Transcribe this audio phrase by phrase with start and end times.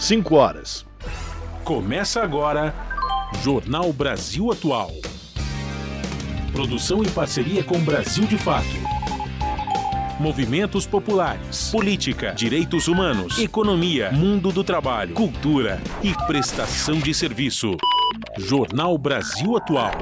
[0.00, 0.86] 5 horas.
[1.62, 2.74] Começa agora
[3.42, 4.90] Jornal Brasil Atual.
[6.52, 8.64] Produção e parceria com Brasil de Fato.
[10.18, 17.76] Movimentos populares, política, direitos humanos, economia, mundo do trabalho, cultura e prestação de serviço.
[18.38, 19.92] Jornal Brasil Atual.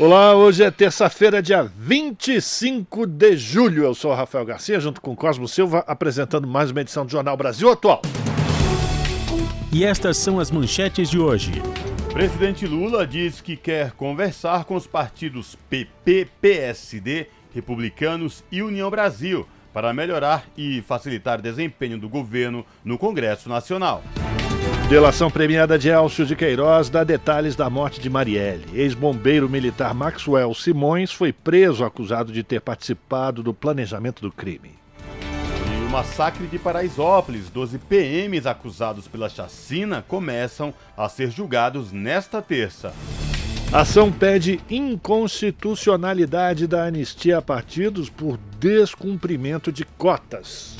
[0.00, 3.84] Olá, hoje é terça-feira, dia 25 de julho.
[3.84, 7.36] Eu sou o Rafael Garcia, junto com Cosmo Silva, apresentando mais uma edição do Jornal
[7.36, 8.00] Brasil Atual.
[9.70, 11.52] E estas são as manchetes de hoje.
[12.10, 19.46] Presidente Lula diz que quer conversar com os partidos PP, PSD, Republicanos e União Brasil
[19.74, 24.02] para melhorar e facilitar o desempenho do governo no Congresso Nacional.
[24.92, 28.66] Delação premiada de Elcio de Queiroz dá detalhes da morte de Marielle.
[28.74, 34.78] Ex-bombeiro militar Maxwell Simões foi preso acusado de ter participado do planejamento do crime.
[35.66, 42.42] E o massacre de Paraisópolis, 12 PMs acusados pela chacina começam a ser julgados nesta
[42.42, 42.92] terça.
[43.72, 50.76] Ação pede inconstitucionalidade da anistia a partidos por descumprimento de cotas.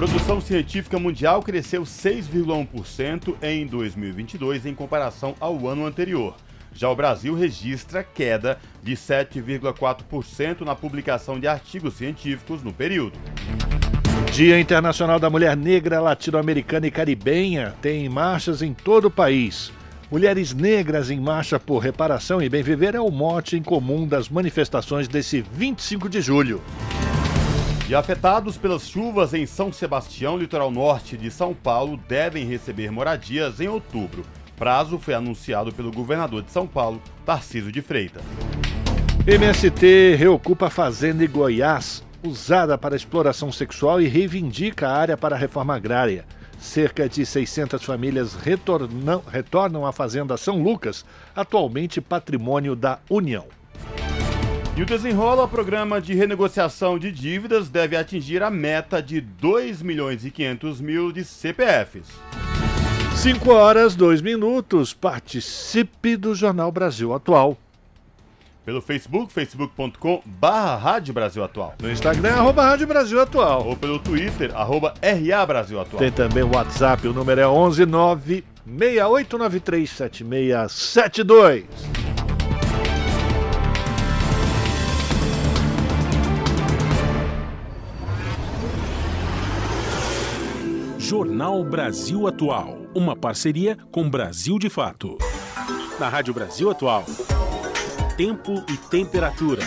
[0.00, 6.34] Produção científica mundial cresceu 6,1% em 2022 em comparação ao ano anterior.
[6.72, 13.18] Já o Brasil registra queda de 7,4% na publicação de artigos científicos no período.
[14.32, 19.70] Dia Internacional da Mulher Negra, Latino-Americana e Caribenha tem marchas em todo o país.
[20.10, 24.30] Mulheres negras em marcha por reparação e bem viver é o mote em comum das
[24.30, 26.62] manifestações desse 25 de julho.
[27.90, 33.60] E afetados pelas chuvas em São Sebastião, litoral norte de São Paulo, devem receber moradias
[33.60, 34.24] em outubro.
[34.56, 38.22] Prazo foi anunciado pelo governador de São Paulo, Tarcísio de Freitas.
[39.26, 45.34] MST reocupa a fazenda em Goiás, usada para exploração sexual e reivindica a área para
[45.34, 46.24] a reforma agrária.
[46.60, 53.46] Cerca de 600 famílias retornam, retornam à Fazenda São Lucas, atualmente patrimônio da União.
[54.76, 60.24] E o desenrola programa de renegociação de dívidas deve atingir a meta de 2 milhões
[60.24, 62.06] e 500 mil de CPFs.
[63.16, 64.94] 5 horas, 2 minutos.
[64.94, 67.58] Participe do Jornal Brasil Atual.
[68.64, 71.74] Pelo Facebook, facebook.com barra Rádio Brasil Atual.
[71.82, 73.66] No Instagram, arroba Rádio Brasil Atual.
[73.66, 75.98] Ou pelo Twitter, arroba RA Brasil Atual.
[75.98, 82.09] Tem também o WhatsApp, o número é 119 6893 7672.
[91.10, 95.18] Jornal Brasil Atual, uma parceria com Brasil de Fato.
[95.98, 97.04] Na Rádio Brasil Atual,
[98.16, 99.60] tempo e temperatura.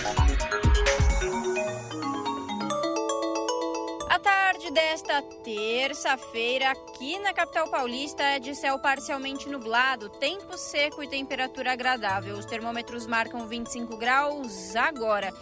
[4.10, 11.04] A tarde desta terça-feira, aqui na capital paulista, é de céu parcialmente nublado, tempo seco
[11.04, 12.38] e temperatura agradável.
[12.38, 15.34] Os termômetros marcam 25 graus agora.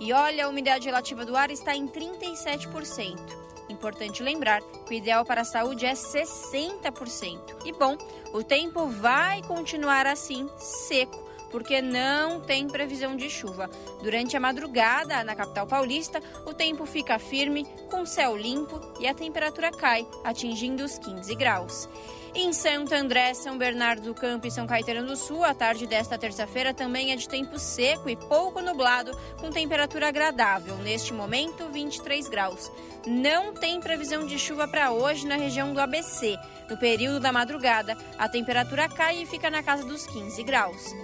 [0.00, 3.49] E olha, a umidade relativa do ar está em 37%.
[3.80, 7.40] Importante lembrar que o ideal para a saúde é 60%.
[7.64, 7.96] E bom,
[8.34, 13.68] o tempo vai continuar assim, seco porque não tem previsão de chuva.
[14.02, 19.14] Durante a madrugada, na capital paulista, o tempo fica firme, com céu limpo e a
[19.14, 21.88] temperatura cai, atingindo os 15 graus.
[22.32, 26.16] Em Santo André, São Bernardo do Campo e São Caetano do Sul, a tarde desta
[26.16, 29.10] terça-feira também é de tempo seco e pouco nublado,
[29.40, 30.76] com temperatura agradável.
[30.76, 32.70] Neste momento, 23 graus.
[33.04, 36.36] Não tem previsão de chuva para hoje na região do ABC.
[36.68, 40.94] No período da madrugada, a temperatura cai e fica na casa dos 15 graus.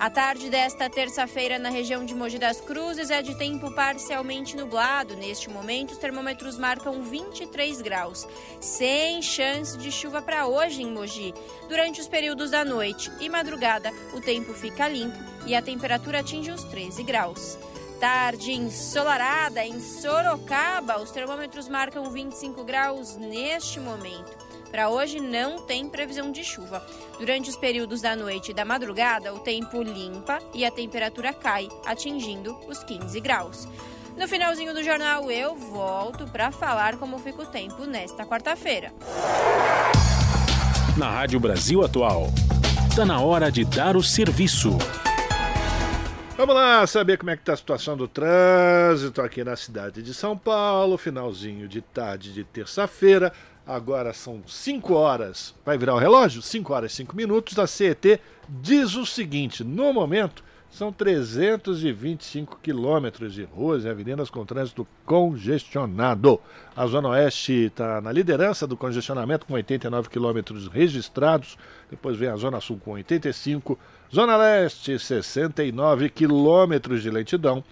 [0.00, 5.14] A tarde desta terça-feira na região de Mogi das Cruzes é de tempo parcialmente nublado.
[5.14, 8.26] Neste momento, os termômetros marcam 23 graus,
[8.62, 11.34] sem chance de chuva para hoje em Mogi.
[11.68, 16.50] Durante os períodos da noite e madrugada, o tempo fica limpo e a temperatura atinge
[16.50, 17.58] os 13 graus.
[18.00, 24.49] Tarde ensolarada em Sorocaba, os termômetros marcam 25 graus neste momento.
[24.70, 26.84] Para hoje não tem previsão de chuva.
[27.18, 31.68] Durante os períodos da noite e da madrugada, o tempo limpa e a temperatura cai,
[31.84, 33.68] atingindo os 15 graus.
[34.16, 38.92] No finalzinho do jornal eu volto para falar como fica o tempo nesta quarta-feira.
[40.96, 42.28] Na Rádio Brasil Atual,
[42.88, 44.76] está na hora de dar o serviço.
[46.36, 50.14] Vamos lá saber como é que está a situação do trânsito aqui na cidade de
[50.14, 53.32] São Paulo, finalzinho de tarde de terça-feira.
[53.66, 55.54] Agora são 5 horas.
[55.64, 56.42] Vai virar o relógio?
[56.42, 57.58] 5 horas e 5 minutos.
[57.58, 64.46] A CET diz o seguinte: no momento, São 325 quilômetros de ruas e avenidas com
[64.46, 66.40] trânsito congestionado.
[66.76, 71.58] A Zona Oeste está na liderança do congestionamento, com 89 quilômetros registrados.
[71.90, 73.76] Depois vem a Zona Sul com 85.
[74.14, 77.64] Zona Leste, 69 quilômetros de lentidão.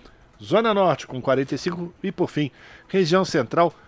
[0.42, 1.94] Zona Norte, com 45.
[2.02, 2.50] E, por fim,
[2.88, 3.72] região central,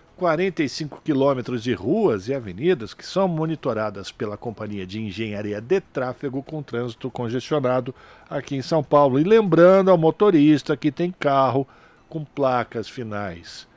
[1.03, 6.61] quilômetros de ruas e avenidas que são monitoradas pela Companhia de Engenharia de Tráfego com
[6.61, 7.93] trânsito congestionado
[8.29, 9.19] aqui em São Paulo.
[9.19, 11.67] E lembrando ao motorista que tem carro
[12.07, 13.67] com placas finais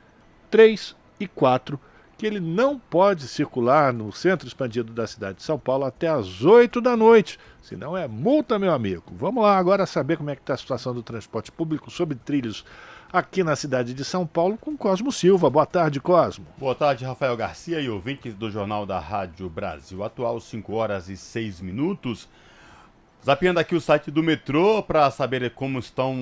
[0.51, 1.79] 3 e 4
[2.25, 6.41] que ele não pode circular no centro expandido da cidade de São Paulo até às
[6.41, 9.03] 8 da noite, senão é multa, meu amigo.
[9.11, 12.65] Vamos lá agora saber como é que está a situação do transporte público sobre trilhos
[13.13, 15.51] aqui na cidade de São Paulo com Cosmo Silva.
[15.51, 16.47] Boa tarde, Cosmo.
[16.57, 21.15] Boa tarde, Rafael Garcia e ouvintes do Jornal da Rádio Brasil Atual, 5 horas e
[21.15, 22.27] 6 minutos.
[23.23, 26.15] Zapiando aqui o site do metrô para saber como estão,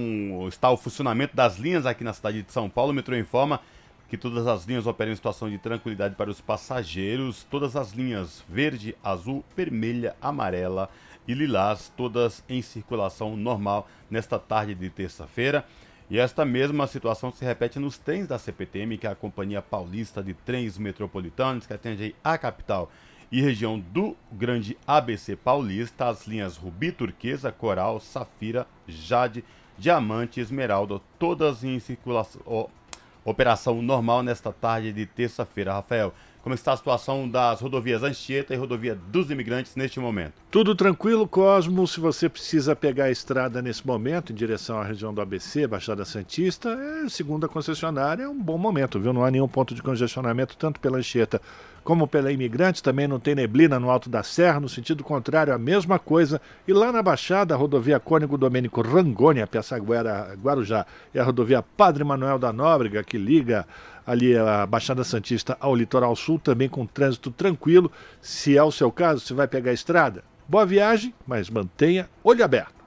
[0.49, 2.91] está o funcionamento das linhas aqui na cidade de São Paulo.
[2.91, 3.61] O metrô informa
[4.07, 7.43] que todas as linhas operam em situação de tranquilidade para os passageiros.
[7.49, 10.89] Todas as linhas verde, azul, vermelha, amarela
[11.27, 15.65] e lilás, todas em circulação normal nesta tarde de terça-feira.
[16.09, 20.21] E esta mesma situação se repete nos trens da CPTM, que é a Companhia Paulista
[20.21, 22.91] de Trens Metropolitanos, que atende a capital
[23.31, 29.43] e região do Grande ABC Paulista, as linhas Rubi, Turquesa, Coral, Safira, Jade,
[29.75, 32.69] Diamante e Esmeralda, todas em circulação,
[33.25, 35.73] operação normal nesta tarde de terça-feira.
[35.73, 40.33] Rafael, como está a situação das rodovias Anchieta e rodovia dos imigrantes neste momento?
[40.51, 41.87] Tudo tranquilo, Cosmo.
[41.87, 46.03] Se você precisa pegar a estrada nesse momento em direção à região do ABC, Baixada
[46.03, 49.13] Santista, é, segundo a concessionária, é um bom momento, viu?
[49.13, 51.41] Não há nenhum ponto de congestionamento, tanto pela Anchieta
[51.83, 55.57] como pela Imigrantes, também não tem neblina no Alto da Serra, no sentido contrário, a
[55.57, 56.41] mesma coisa.
[56.67, 61.61] E lá na Baixada, a rodovia Cônigo Domênico Rangoni, a Piaçaguera Guarujá, e a rodovia
[61.61, 63.65] Padre Manuel da Nóbrega, que liga
[64.07, 67.91] ali a Baixada Santista ao Litoral Sul, também com trânsito tranquilo.
[68.21, 70.23] Se é o seu caso, você vai pegar a estrada.
[70.47, 72.83] Boa viagem, mas mantenha olho aberto.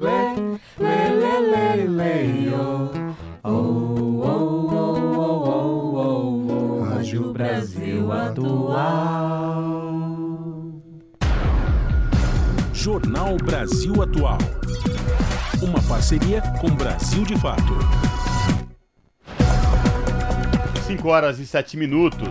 [0.00, 0.10] Lê,
[0.78, 2.54] lê, lê, lê, lê,
[3.44, 4.21] oh, oh,
[7.12, 8.80] Rádio Brasil Atual.
[12.72, 14.38] Jornal Brasil Atual.
[15.60, 17.74] Uma parceria com Brasil de Fato.
[20.86, 22.30] 5 horas e 7 minutos.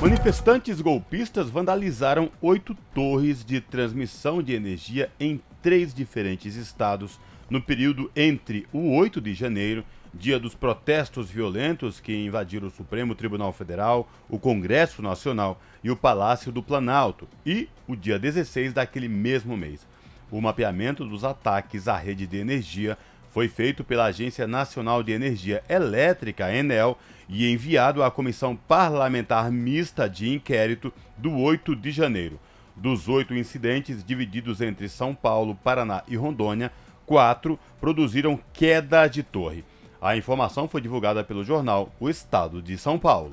[0.00, 7.18] Manifestantes golpistas vandalizaram oito torres de transmissão de energia em três diferentes estados
[7.50, 9.84] no período entre o 8 de janeiro
[10.16, 15.96] dia dos protestos violentos que invadiram o Supremo Tribunal Federal, o Congresso Nacional e o
[15.96, 19.86] Palácio do Planalto, e o dia 16 daquele mesmo mês.
[20.30, 22.96] O mapeamento dos ataques à rede de energia
[23.30, 26.96] foi feito pela Agência Nacional de Energia Elétrica, Enel,
[27.28, 32.38] e enviado à Comissão Parlamentar Mista de Inquérito do 8 de janeiro.
[32.76, 36.72] Dos oito incidentes divididos entre São Paulo, Paraná e Rondônia,
[37.06, 39.64] quatro produziram queda de torre.
[40.04, 43.32] A informação foi divulgada pelo jornal O Estado de São Paulo.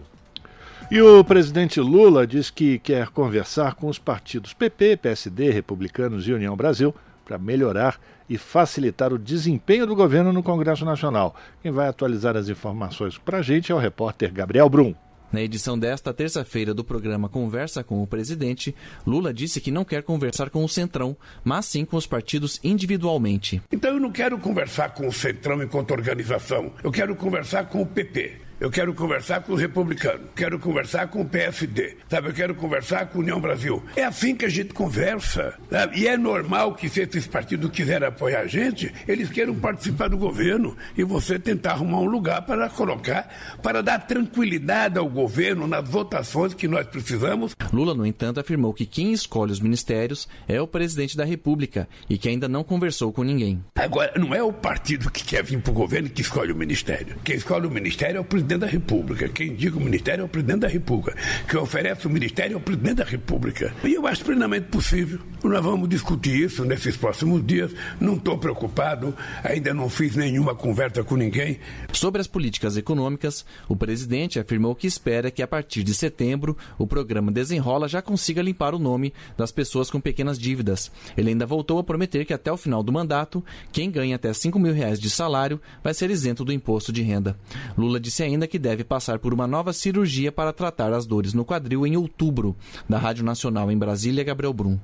[0.90, 6.32] E o presidente Lula diz que quer conversar com os partidos PP, PSD, Republicanos e
[6.32, 6.96] União Brasil
[7.26, 11.36] para melhorar e facilitar o desempenho do governo no Congresso Nacional.
[11.62, 14.96] Quem vai atualizar as informações para a gente é o repórter Gabriel Brum.
[15.32, 18.76] Na edição desta terça-feira do programa Conversa com o Presidente,
[19.08, 23.62] Lula disse que não quer conversar com o Centrão, mas sim com os partidos individualmente.
[23.72, 27.86] Então eu não quero conversar com o Centrão enquanto organização, eu quero conversar com o
[27.86, 28.51] PP.
[28.62, 32.28] Eu quero conversar com os republicanos, quero conversar com o PSD, sabe?
[32.28, 33.82] Eu quero conversar com a União Brasil.
[33.96, 35.56] É assim que a gente conversa.
[35.68, 36.02] Sabe?
[36.02, 40.18] E é normal que se esses partidos quiserem apoiar a gente, eles queiram participar do
[40.18, 45.90] governo e você tentar arrumar um lugar para colocar, para dar tranquilidade ao governo nas
[45.90, 47.56] votações que nós precisamos.
[47.74, 52.16] Lula, no entanto, afirmou que quem escolhe os ministérios é o presidente da República e
[52.16, 53.60] que ainda não conversou com ninguém.
[53.76, 57.16] Agora, não é o partido que quer vir para o governo que escolhe o ministério.
[57.24, 59.30] Quem escolhe o ministério é o presidente presidente da República.
[59.30, 61.18] Quem indica o ministério é o presidente da República.
[61.48, 63.74] Quem oferece o ministério é o presidente da República.
[63.84, 65.20] E eu acho plenamente possível.
[65.44, 67.72] Nós vamos discutir isso nesses próximos dias.
[68.00, 71.60] Não estou preocupado, ainda não fiz nenhuma conversa com ninguém.
[71.94, 76.86] Sobre as políticas econômicas, o presidente afirmou que espera que a partir de setembro o
[76.86, 80.92] programa Desenrola já consiga limpar o nome das pessoas com pequenas dívidas.
[81.18, 84.60] Ele ainda voltou a prometer que até o final do mandato, quem ganha até 5
[84.60, 87.36] mil reais de salário vai ser isento do imposto de renda.
[87.76, 91.46] Lula disse ainda que deve passar por uma nova cirurgia para tratar as dores no
[91.46, 92.56] quadril em outubro.
[92.88, 94.80] Da Rádio Nacional em Brasília, Gabriel Brum.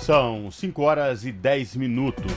[0.00, 2.32] São 5 horas e 10 minutos.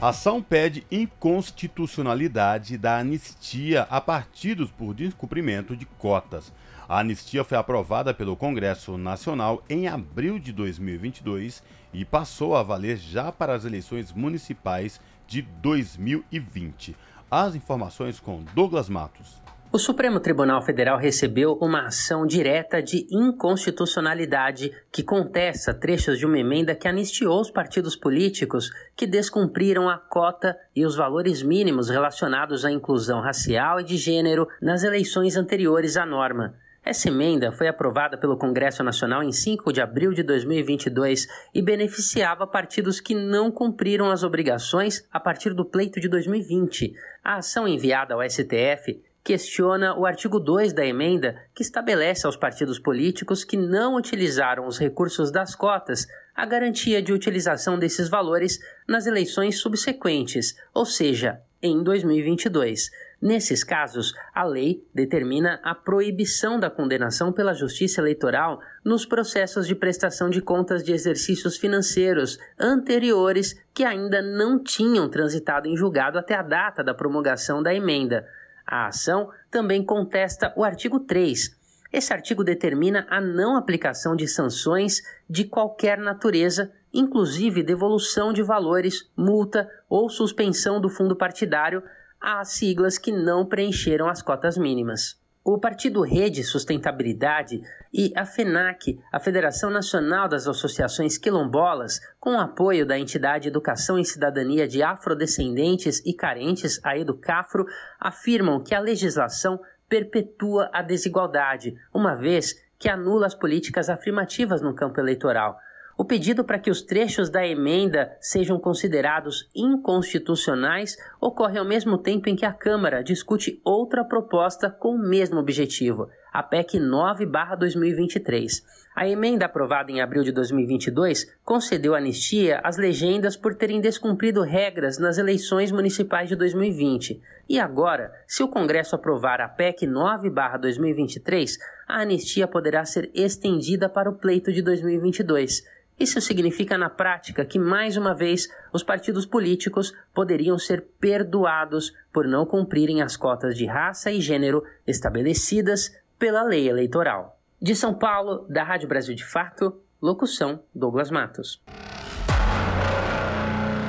[0.00, 6.50] Ação pede inconstitucionalidade da anistia a partidos por descumprimento de cotas.
[6.88, 11.62] A anistia foi aprovada pelo Congresso Nacional em abril de 2022
[11.92, 16.96] e passou a valer já para as eleições municipais de 2020.
[17.30, 19.40] As informações com Douglas Matos.
[19.70, 26.40] O Supremo Tribunal Federal recebeu uma ação direta de inconstitucionalidade que contesta trechos de uma
[26.40, 32.64] emenda que anistiou os partidos políticos que descumpriram a cota e os valores mínimos relacionados
[32.64, 36.56] à inclusão racial e de gênero nas eleições anteriores à norma.
[36.84, 42.46] Essa emenda foi aprovada pelo Congresso Nacional em 5 de abril de 2022 e beneficiava
[42.46, 46.94] partidos que não cumpriram as obrigações a partir do pleito de 2020.
[47.22, 52.78] A ação enviada ao STF questiona o artigo 2 da emenda, que estabelece aos partidos
[52.78, 58.58] políticos que não utilizaram os recursos das cotas a garantia de utilização desses valores
[58.88, 62.90] nas eleições subsequentes, ou seja, em 2022.
[63.20, 69.74] Nesses casos, a lei determina a proibição da condenação pela Justiça Eleitoral nos processos de
[69.74, 76.34] prestação de contas de exercícios financeiros anteriores que ainda não tinham transitado em julgado até
[76.34, 78.26] a data da promulgação da emenda.
[78.66, 81.54] A ação também contesta o artigo 3.
[81.92, 89.10] Esse artigo determina a não aplicação de sanções de qualquer natureza, inclusive devolução de valores,
[89.14, 91.82] multa ou suspensão do fundo partidário
[92.20, 95.18] às siglas que não preencheram as cotas mínimas.
[95.42, 97.62] O Partido Rede Sustentabilidade
[97.92, 104.04] e a FENAC, a Federação Nacional das Associações Quilombolas, com apoio da entidade Educação e
[104.04, 107.64] Cidadania de Afrodescendentes e Carentes, a Educafro,
[107.98, 109.58] afirmam que a legislação
[109.88, 115.58] perpetua a desigualdade, uma vez que anula as políticas afirmativas no campo eleitoral.
[116.00, 122.26] O pedido para que os trechos da emenda sejam considerados inconstitucionais ocorre ao mesmo tempo
[122.26, 128.64] em que a Câmara discute outra proposta com o mesmo objetivo, a PEC 9/2023.
[128.96, 134.96] A emenda aprovada em abril de 2022 concedeu anistia às legendas por terem descumprido regras
[134.96, 137.20] nas eleições municipais de 2020.
[137.46, 144.08] E agora, se o Congresso aprovar a PEC 9/2023, a anistia poderá ser estendida para
[144.08, 145.62] o pleito de 2022
[146.00, 152.26] isso significa, na prática, que, mais uma vez, os partidos políticos poderiam ser perdoados por
[152.26, 157.38] não cumprirem as cotas de raça e gênero estabelecidas pela lei eleitoral.
[157.60, 161.60] De São Paulo, da Rádio Brasil de Fato, locução Douglas Matos.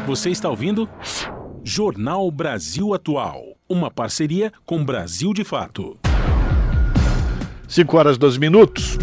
[0.06, 0.90] Você está ouvindo?
[1.64, 5.98] Jornal Brasil Atual, uma parceria com Brasil de Fato.
[7.70, 8.98] 5 horas 12 minutos.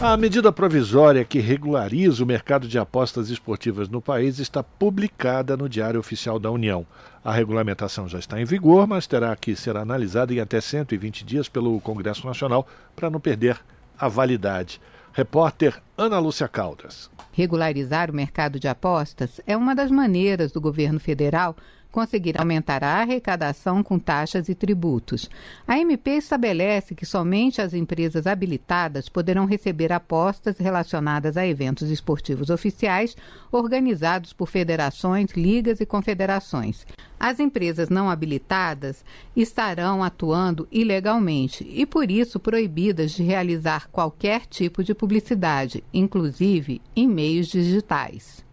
[0.00, 5.68] A medida provisória que regulariza o mercado de apostas esportivas no país está publicada no
[5.68, 6.86] Diário Oficial da União.
[7.24, 11.48] A regulamentação já está em vigor, mas terá que ser analisada em até 120 dias
[11.48, 12.64] pelo Congresso Nacional
[12.94, 13.58] para não perder
[13.98, 14.80] a validade.
[15.12, 17.10] Repórter Ana Lúcia Caldas.
[17.32, 21.56] Regularizar o mercado de apostas é uma das maneiras do governo federal
[21.90, 25.28] conseguir aumentar a arrecadação com taxas e tributos.
[25.66, 32.50] A MP estabelece que somente as empresas habilitadas poderão receber apostas relacionadas a eventos esportivos
[32.50, 33.16] oficiais
[33.50, 36.86] organizados por federações, ligas e confederações.
[37.18, 39.04] As empresas não habilitadas
[39.34, 47.08] estarão atuando ilegalmente e, por isso, proibidas de realizar qualquer tipo de publicidade, inclusive em
[47.08, 48.46] meios digitais.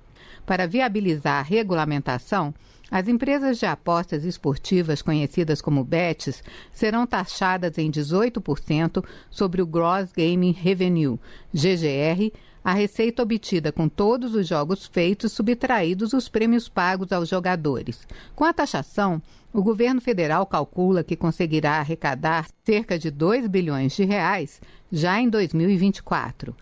[0.48, 2.54] Para viabilizar a regulamentação,
[2.90, 10.12] as empresas de apostas esportivas conhecidas como BETs serão taxadas em 18% sobre o Gross
[10.16, 11.20] Gaming Revenue,
[11.54, 12.32] GGR,
[12.64, 18.08] a receita obtida com todos os jogos feitos subtraídos os prêmios pagos aos jogadores.
[18.36, 19.22] Com a taxação,
[19.54, 24.60] o governo federal calcula que conseguirá arrecadar cerca de 2 bilhões de reais
[24.92, 26.56] já em 2024.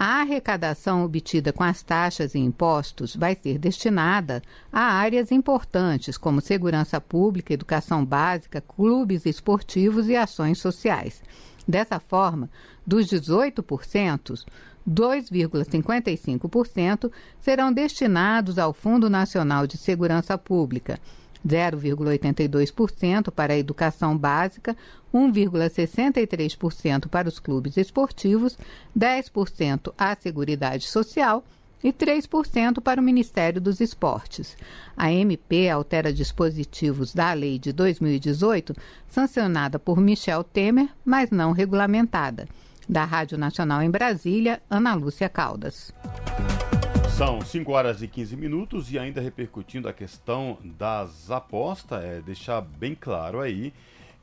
[0.00, 4.40] A arrecadação obtida com as taxas e impostos vai ser destinada
[4.72, 11.20] a áreas importantes como segurança pública, educação básica, clubes esportivos e ações sociais.
[11.66, 12.48] Dessa forma,
[12.86, 14.44] dos 18%,
[14.88, 21.00] 2,55% serão destinados ao Fundo Nacional de Segurança Pública
[21.46, 24.76] 0,82% para a educação básica,
[25.12, 28.58] 1,63% para os clubes esportivos,
[28.96, 31.44] 10% à Seguridade Social
[31.82, 34.56] e 3% para o Ministério dos Esportes.
[34.96, 38.74] A MP altera dispositivos da Lei de 2018,
[39.08, 42.48] sancionada por Michel Temer, mas não regulamentada.
[42.88, 45.92] Da Rádio Nacional em Brasília, Ana Lúcia Caldas.
[47.18, 52.60] São 5 horas e 15 minutos e ainda repercutindo a questão das apostas, é deixar
[52.60, 53.74] bem claro aí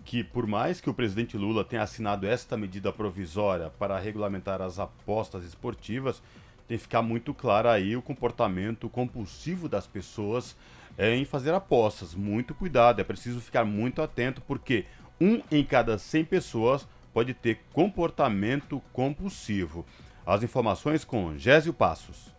[0.06, 4.80] que por mais que o presidente Lula tenha assinado esta medida provisória para regulamentar as
[4.80, 6.24] apostas esportivas,
[6.70, 10.56] tem que ficar muito claro aí o comportamento compulsivo das pessoas
[10.98, 12.16] é, em fazer apostas.
[12.16, 14.86] Muito cuidado, é preciso ficar muito atento porque
[15.20, 19.86] um em cada 100 pessoas pode ter comportamento compulsivo.
[20.26, 22.35] As informações com Gésio Passos.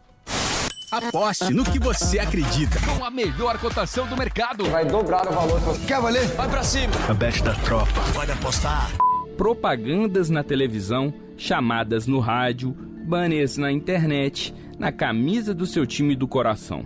[0.91, 2.79] Aposte no que você acredita.
[2.81, 4.65] Com a melhor cotação do mercado.
[4.67, 5.61] Vai dobrar o valor.
[5.85, 6.27] Quer valer?
[6.29, 6.93] Vai pra cima.
[7.09, 8.01] A bet da tropa.
[8.15, 8.93] Pode apostar.
[9.37, 12.71] Propagandas na televisão, chamadas no rádio,
[13.05, 16.85] banners na internet, na camisa do seu time do coração.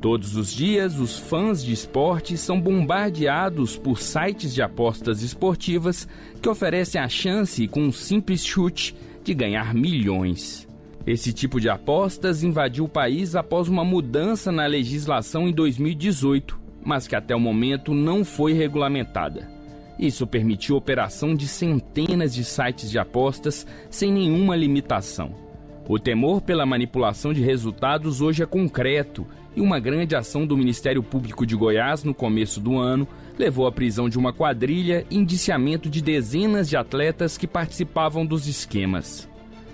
[0.00, 6.06] Todos os dias, os fãs de esporte são bombardeados por sites de apostas esportivas
[6.40, 8.94] que oferecem a chance, com um simples chute,
[9.24, 10.66] de ganhar milhões.
[11.06, 17.08] Esse tipo de apostas invadiu o país após uma mudança na legislação em 2018, mas
[17.08, 19.50] que até o momento não foi regulamentada.
[19.98, 25.34] Isso permitiu a operação de centenas de sites de apostas sem nenhuma limitação.
[25.88, 31.02] O temor pela manipulação de resultados hoje é concreto e uma grande ação do Ministério
[31.02, 33.06] Público de Goiás no começo do ano
[33.36, 38.46] levou à prisão de uma quadrilha e indiciamento de dezenas de atletas que participavam dos
[38.46, 39.31] esquemas.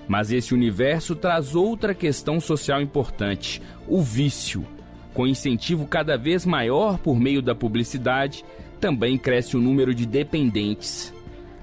[0.08, 4.66] Mas esse universo traz outra questão social importante: o vício.
[5.12, 8.44] Com incentivo cada vez maior por meio da publicidade,
[8.80, 11.12] também cresce o número de dependentes.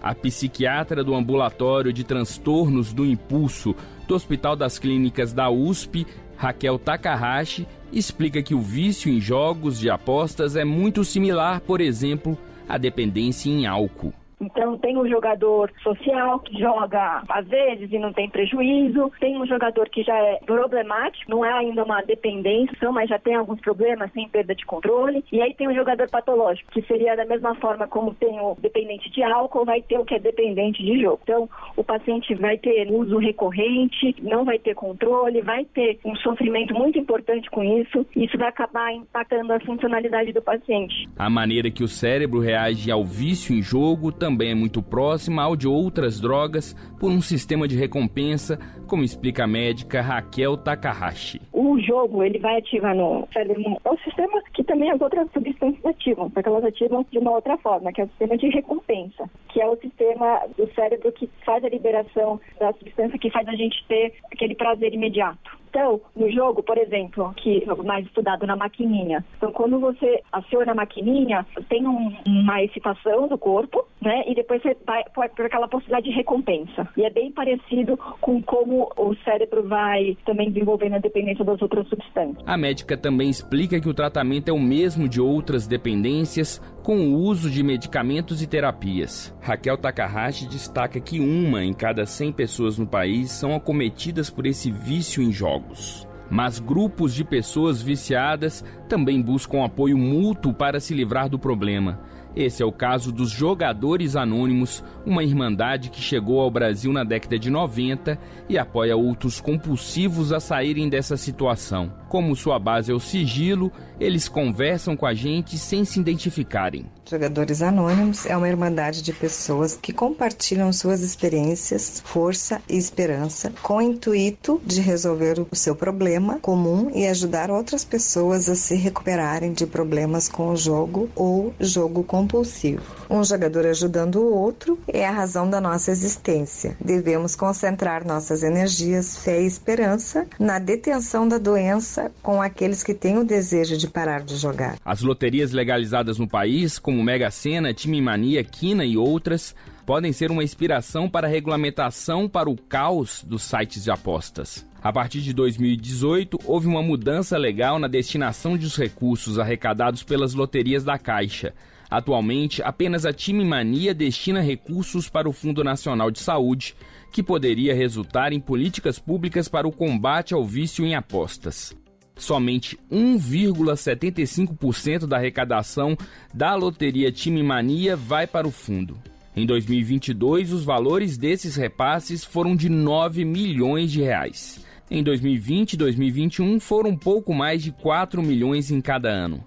[0.01, 3.75] A psiquiatra do ambulatório de transtornos do impulso
[4.07, 9.89] do Hospital das Clínicas da USP, Raquel Takahashi, explica que o vício em jogos de
[9.89, 12.37] apostas é muito similar, por exemplo,
[12.67, 14.13] à dependência em álcool.
[14.39, 19.45] Então, tem um jogador social que joga às vezes e não tem prejuízo, tem um
[19.45, 24.11] jogador que já é problemático, não é ainda uma dependência, mas já tem alguns problemas,
[24.13, 27.87] sem perda de controle, e aí tem um jogador patológico, que seria da mesma forma
[27.87, 31.19] como tem o dependente de álcool, vai ter o que é dependente de jogo.
[31.23, 36.73] Então, o paciente vai ter uso recorrente, não vai ter controle, vai ter um sofrimento
[36.73, 41.07] muito importante com isso, isso vai acabar impactando a funcionalidade do paciente.
[41.17, 45.55] A maneira que o cérebro reage ao vício em jogo também é muito próxima ao
[45.55, 48.57] de outras drogas por um sistema de recompensa,
[48.87, 51.39] como explica a médica Raquel Takahashi.
[51.53, 55.85] O jogo ele vai ativar no cérebro é um sistema que também as outras substâncias
[55.85, 59.61] ativam, porque elas ativam de uma outra forma, que é o sistema de recompensa, que
[59.61, 63.85] é o sistema do cérebro que faz a liberação da substância que faz a gente
[63.87, 65.55] ter aquele prazer imediato.
[65.75, 69.25] Então, no jogo, por exemplo, que é mais estudado na maquininha.
[69.35, 74.23] Então, quando você aciona a maquininha, tem um, uma excitação do corpo, né?
[74.25, 76.87] E depois você vai por aquela possibilidade de recompensa.
[76.95, 81.85] E é bem parecido com como o cérebro vai também desenvolvendo a dependência das outras
[81.89, 82.41] substâncias.
[82.47, 87.15] A médica também explica que o tratamento é o mesmo de outras dependências, com o
[87.15, 89.33] uso de medicamentos e terapias.
[89.41, 94.69] Raquel Takahashi destaca que uma em cada 100 pessoas no país são acometidas por esse
[94.69, 96.07] vício em jogos.
[96.29, 101.99] Mas grupos de pessoas viciadas também buscam apoio mútuo para se livrar do problema.
[102.35, 107.39] Esse é o caso dos Jogadores Anônimos, uma irmandade que chegou ao Brasil na década
[107.39, 108.19] de 90
[108.49, 111.93] e apoia outros compulsivos a saírem dessa situação.
[112.09, 116.85] Como sua base é o sigilo, eles conversam com a gente sem se identificarem.
[117.07, 123.77] Jogadores Anônimos é uma irmandade de pessoas que compartilham suas experiências, força e esperança com
[123.77, 129.53] o intuito de resolver o seu problema comum e ajudar outras pessoas a se recuperarem
[129.53, 132.81] de problemas com o jogo ou jogo compulsivo.
[133.07, 136.75] Um jogador ajudando o outro é a razão da nossa existência.
[136.83, 143.19] Devemos concentrar nossas energias, fé e esperança na detenção da doença com aqueles que têm
[143.19, 144.77] o desejo de parar de jogar.
[144.83, 149.55] As loterias legalizadas no país, como Mega Sena, Time Mania, Quina e outras,
[149.85, 154.65] podem ser uma inspiração para a regulamentação para o caos dos sites de apostas.
[154.81, 160.83] A partir de 2018, houve uma mudança legal na destinação dos recursos arrecadados pelas loterias
[160.83, 161.53] da Caixa.
[161.89, 166.75] Atualmente, apenas a Time Mania destina recursos para o Fundo Nacional de Saúde,
[167.11, 171.75] que poderia resultar em políticas públicas para o combate ao vício em apostas.
[172.17, 175.95] Somente 1,75% da arrecadação
[176.33, 178.97] da loteria Time Mania vai para o fundo.
[179.35, 184.63] Em 2022, os valores desses repasses foram de 9 milhões de reais.
[184.89, 189.43] Em 2020 e 2021 foram pouco mais de 4 milhões em cada ano.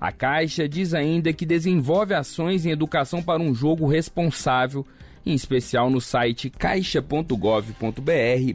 [0.00, 4.84] A Caixa diz ainda que desenvolve ações em educação para um jogo responsável
[5.28, 7.34] em especial no site caixa.gov.br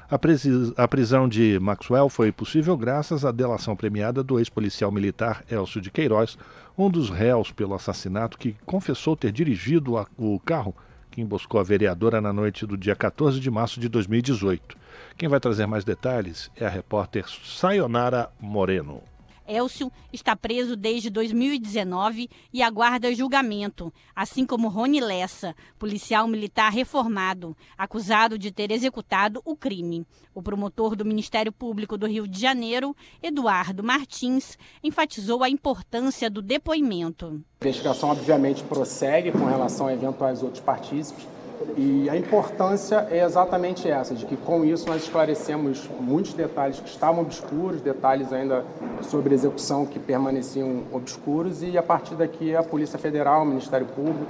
[0.10, 5.82] A, a prisão de Maxwell foi possível graças à delação premiada do ex-policial militar Elcio
[5.82, 6.38] de Queiroz,
[6.78, 10.74] um dos réus pelo assassinato que confessou ter dirigido a, o carro
[11.12, 14.78] que emboscou a vereadora na noite do dia 14 de março de 2018.
[15.18, 19.02] Quem vai trazer mais detalhes é a repórter Sayonara Moreno.
[19.48, 27.56] Elcio está preso desde 2019 e aguarda julgamento, assim como Rony Lessa, policial militar reformado,
[27.78, 30.06] acusado de ter executado o crime.
[30.36, 36.42] O promotor do Ministério Público do Rio de Janeiro, Eduardo Martins, enfatizou a importância do
[36.42, 37.44] depoimento.
[37.62, 41.37] A investigação, obviamente, prossegue com relação a eventuais outros partícipes
[41.76, 46.90] e a importância é exatamente essa, de que com isso nós esclarecemos muitos detalhes que
[46.90, 48.66] estavam obscuros, detalhes ainda
[49.02, 54.26] sobre execução que permaneciam obscuros, e a partir daqui a Polícia Federal, o Ministério Público,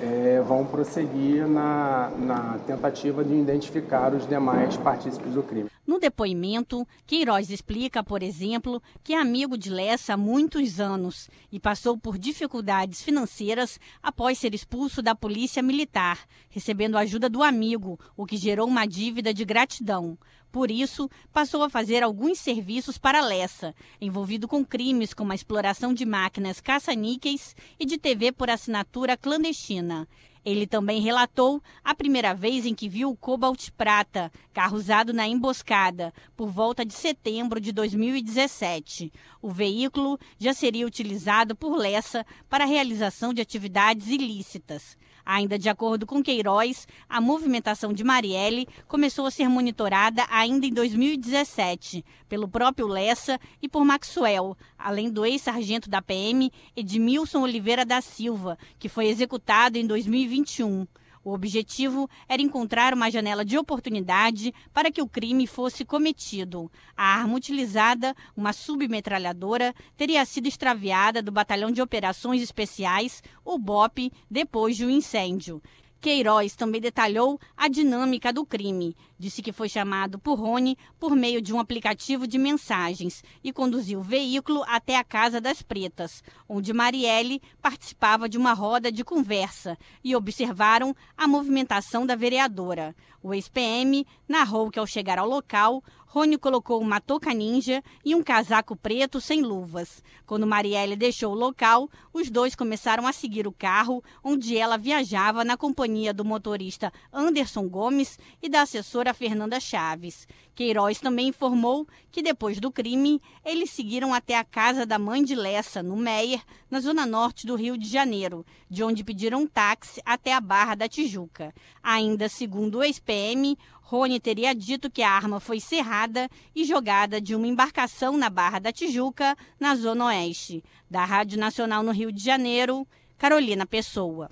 [0.00, 5.68] é, vão prosseguir na, na tentativa de identificar os demais partícipes do crime.
[5.90, 11.58] No depoimento, Queiroz explica, por exemplo, que é amigo de Lessa há muitos anos e
[11.58, 18.24] passou por dificuldades financeiras após ser expulso da polícia militar, recebendo ajuda do amigo, o
[18.24, 20.16] que gerou uma dívida de gratidão.
[20.52, 25.92] Por isso, passou a fazer alguns serviços para Lessa, envolvido com crimes como a exploração
[25.92, 30.06] de máquinas caça-níqueis e de TV por assinatura clandestina.
[30.44, 35.28] Ele também relatou a primeira vez em que viu o Cobalt Prata, carro usado na
[35.28, 39.12] emboscada, por volta de setembro de 2017.
[39.42, 44.96] O veículo já seria utilizado por Lessa para a realização de atividades ilícitas.
[45.32, 50.74] Ainda de acordo com Queiroz, a movimentação de Marielle começou a ser monitorada ainda em
[50.74, 58.00] 2017 pelo próprio Lessa e por Maxwell, além do ex-sargento da PM Edmilson Oliveira da
[58.00, 60.84] Silva, que foi executado em 2021.
[61.30, 66.68] O objetivo era encontrar uma janela de oportunidade para que o crime fosse cometido.
[66.96, 74.10] A arma utilizada, uma submetralhadora, teria sido extraviada do Batalhão de Operações Especiais, o BOP,
[74.28, 75.62] depois de um incêndio.
[76.00, 78.96] Queiroz também detalhou a dinâmica do crime.
[79.18, 84.00] Disse que foi chamado por Rony por meio de um aplicativo de mensagens e conduziu
[84.00, 89.76] o veículo até a Casa das Pretas, onde Marielle participava de uma roda de conversa
[90.02, 92.96] e observaram a movimentação da vereadora.
[93.22, 98.22] O ex-PM narrou que ao chegar ao local, Rony colocou uma touca ninja e um
[98.22, 100.02] casaco preto sem luvas.
[100.26, 105.44] Quando Marielle deixou o local, os dois começaram a seguir o carro onde ela viajava
[105.44, 110.26] na companhia do motorista Anderson Gomes e da assessora Fernanda Chaves.
[110.52, 115.36] Queiroz também informou que depois do crime, eles seguiram até a casa da mãe de
[115.36, 120.02] Lessa, no Meier, na zona norte do Rio de Janeiro, de onde pediram um táxi
[120.04, 121.54] até a Barra da Tijuca.
[121.82, 123.56] Ainda segundo o ex-PM,
[123.90, 128.60] Rony teria dito que a arma foi cerrada e jogada de uma embarcação na Barra
[128.60, 130.62] da Tijuca, na Zona Oeste.
[130.88, 132.86] Da Rádio Nacional no Rio de Janeiro,
[133.18, 134.30] Carolina Pessoa.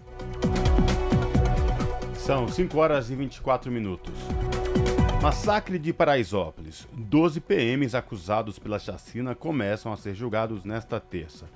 [2.14, 4.14] São 5 horas e 24 minutos.
[5.20, 6.86] Massacre de Paraisópolis.
[6.92, 11.50] 12 PMs acusados pela chacina começam a ser julgados nesta terça.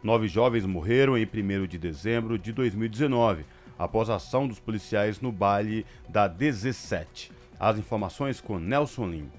[0.00, 3.44] Nove jovens morreram em 1 de dezembro de 2019,
[3.76, 7.36] após a ação dos policiais no baile da 17.
[7.60, 9.30] As informações com Nelson Lim.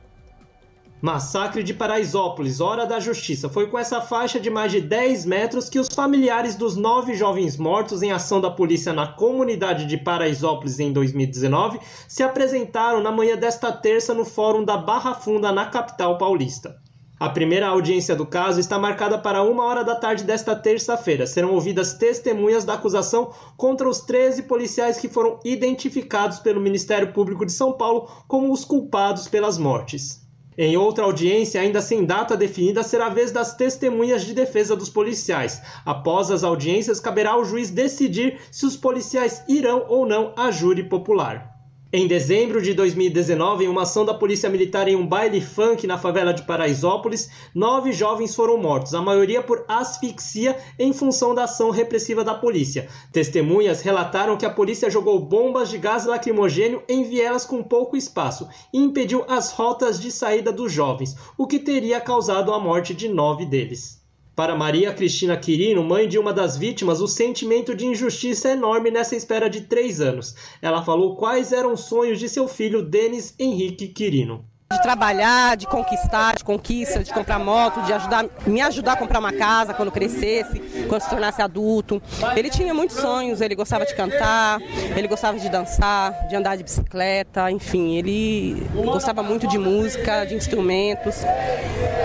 [1.01, 3.47] Massacre de Paraisópolis, Hora da Justiça.
[3.47, 7.55] Foi com essa faixa de mais de 10 metros que os familiares dos nove jovens
[7.55, 13.37] mortos em ação da polícia na comunidade de Paraisópolis em 2019 se apresentaram na manhã
[13.37, 16.88] desta terça no Fórum da Barra Funda, na capital paulista.
[17.19, 21.27] A primeira audiência do caso está marcada para uma hora da tarde desta terça-feira.
[21.27, 27.45] Serão ouvidas testemunhas da acusação contra os 13 policiais que foram identificados pelo Ministério Público
[27.45, 30.25] de São Paulo como os culpados pelas mortes.
[30.57, 34.89] Em outra audiência, ainda sem data definida, será a vez das testemunhas de defesa dos
[34.89, 35.61] policiais.
[35.85, 40.83] Após as audiências, caberá ao juiz decidir se os policiais irão ou não à júri
[40.87, 41.48] popular.
[41.91, 45.97] Em dezembro de 2019, em uma ação da Polícia Militar em um baile funk na
[45.97, 51.71] favela de Paraisópolis, nove jovens foram mortos, a maioria por asfixia em função da ação
[51.71, 52.87] repressiva da polícia.
[53.11, 58.47] Testemunhas relataram que a polícia jogou bombas de gás lacrimogênio em vielas com pouco espaço
[58.71, 63.09] e impediu as rotas de saída dos jovens, o que teria causado a morte de
[63.09, 63.98] nove deles.
[64.39, 68.89] Para Maria Cristina Quirino, mãe de uma das vítimas, o sentimento de injustiça é enorme
[68.89, 70.33] nessa espera de três anos.
[70.61, 75.65] Ela falou quais eram os sonhos de seu filho, Denis Henrique Quirino de trabalhar, de
[75.65, 79.91] conquistar, de conquista, de comprar moto, de ajudar, me ajudar a comprar uma casa quando
[79.91, 81.99] crescesse, quando se tornasse adulto.
[82.35, 84.61] Ele tinha muitos sonhos, ele gostava de cantar,
[84.95, 90.35] ele gostava de dançar, de andar de bicicleta, enfim, ele gostava muito de música, de
[90.35, 91.15] instrumentos.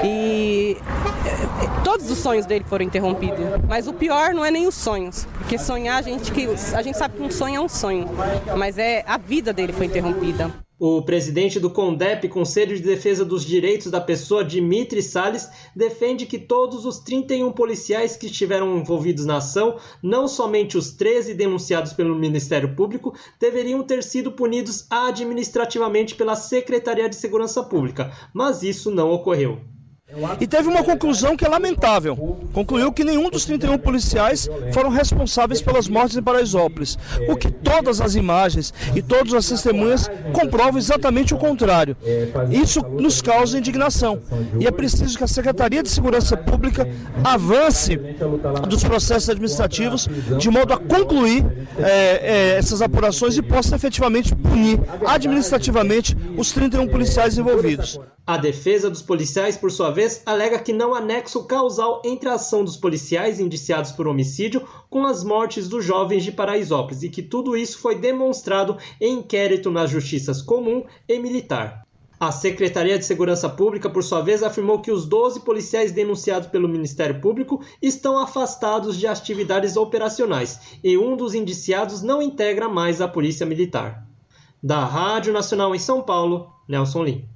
[0.03, 0.79] E
[1.85, 3.45] todos os sonhos dele foram interrompidos.
[3.69, 6.97] Mas o pior não é nem os sonhos, porque sonhar a gente que a gente
[6.97, 8.09] sabe que um sonho é um sonho,
[8.57, 10.51] mas é a vida dele foi interrompida.
[10.87, 16.39] O presidente do CONDEP, Conselho de Defesa dos Direitos da Pessoa, Dimitri Salles, defende que
[16.39, 22.15] todos os 31 policiais que estiveram envolvidos na ação, não somente os 13 denunciados pelo
[22.15, 29.11] Ministério Público, deveriam ter sido punidos administrativamente pela Secretaria de Segurança Pública, mas isso não
[29.11, 29.74] ocorreu.
[30.41, 32.17] E teve uma conclusão que é lamentável.
[32.53, 36.99] Concluiu que nenhum dos 31 policiais foram responsáveis pelas mortes em Paraisópolis.
[37.29, 41.97] O que todas as imagens e todas as testemunhas comprovam exatamente o contrário.
[42.51, 44.21] Isso nos causa indignação.
[44.61, 46.89] E é preciso que a Secretaria de Segurança Pública
[47.23, 47.97] avance
[48.69, 51.45] dos processos administrativos de modo a concluir
[51.79, 57.99] é, é, essas apurações e possa efetivamente punir administrativamente os 31 policiais envolvidos.
[58.27, 62.35] A defesa dos policiais, por sua vez, alega que não há nexo causal entre a
[62.35, 67.23] ação dos policiais indiciados por homicídio com as mortes dos jovens de Paraisópolis e que
[67.23, 71.85] tudo isso foi demonstrado em inquérito nas justiças comum e militar.
[72.19, 76.67] A Secretaria de Segurança Pública, por sua vez, afirmou que os 12 policiais denunciados pelo
[76.67, 83.09] Ministério Público estão afastados de atividades operacionais e um dos indiciados não integra mais a
[83.09, 84.09] Polícia Militar.
[84.63, 87.34] Da Rádio Nacional em São Paulo, Nelson Lim.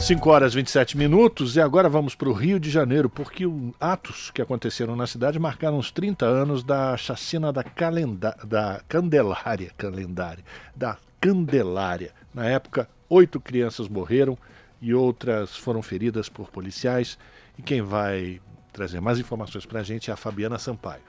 [0.00, 3.72] 5 horas e 27 minutos e agora vamos para o Rio de Janeiro, porque os
[3.80, 9.72] atos que aconteceram na cidade marcaram os 30 anos da chacina da, calenda da Candelária,
[9.76, 12.12] calendária, da Candelária.
[12.32, 14.38] Na época, oito crianças morreram
[14.80, 17.18] e outras foram feridas por policiais.
[17.58, 18.40] E quem vai
[18.72, 21.07] trazer mais informações para a gente é a Fabiana Sampaio.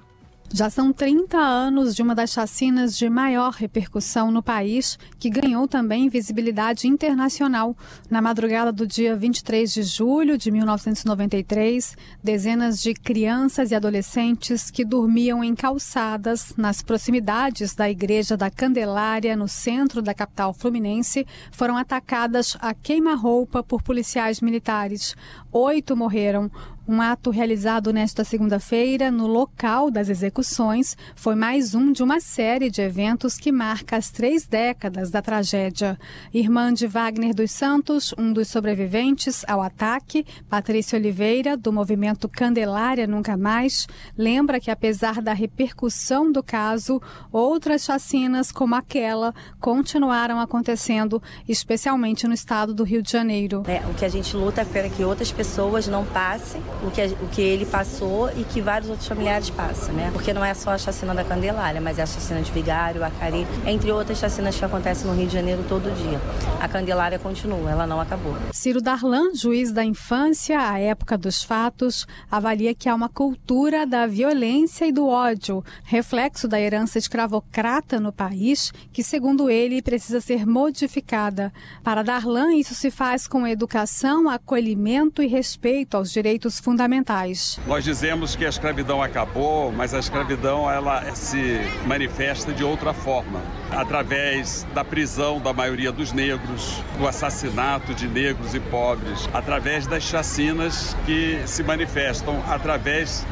[0.51, 5.67] Já são 30 anos de uma das chacinas de maior repercussão no país, que ganhou
[5.67, 7.77] também visibilidade internacional.
[8.09, 14.83] Na madrugada do dia 23 de julho de 1993, dezenas de crianças e adolescentes que
[14.83, 21.77] dormiam em calçadas nas proximidades da Igreja da Candelária, no centro da capital fluminense, foram
[21.77, 25.15] atacadas a queima-roupa por policiais militares.
[25.51, 26.49] Oito morreram.
[26.91, 32.71] Um ato realizado nesta segunda-feira no local das execuções foi mais um de uma série
[32.71, 35.99] de eventos que marca as três décadas da tragédia.
[36.33, 43.05] Irmã de Wagner dos Santos, um dos sobreviventes ao ataque, Patrícia Oliveira, do movimento Candelária
[43.05, 46.99] Nunca Mais, lembra que apesar da repercussão do caso,
[47.31, 53.61] outras chacinas como aquela continuaram acontecendo, especialmente no estado do Rio de Janeiro.
[53.67, 57.01] É, o que a gente luta é para que outras pessoas não passem o que,
[57.21, 60.09] o que ele passou e que vários outros familiares passam, né?
[60.13, 63.45] Porque não é só a chacina da Candelária, mas é a chacina de Vigário, Acari,
[63.65, 66.19] entre outras chacinas que acontecem no Rio de Janeiro todo dia.
[66.59, 68.35] A Candelária continua, ela não acabou.
[68.51, 74.07] Ciro Darlan, juiz da infância à época dos fatos, avalia que há uma cultura da
[74.07, 80.45] violência e do ódio, reflexo da herança escravocrata no país, que, segundo ele, precisa ser
[80.45, 81.51] modificada.
[81.83, 87.59] Para Darlan, isso se faz com educação, acolhimento e respeito aos direitos fundamentais fundamentais.
[87.65, 93.41] Nós dizemos que a escravidão acabou, mas a escravidão ela se manifesta de outra forma,
[93.71, 100.03] através da prisão da maioria dos negros, do assassinato de negros e pobres, através das
[100.03, 103.25] chacinas que se manifestam através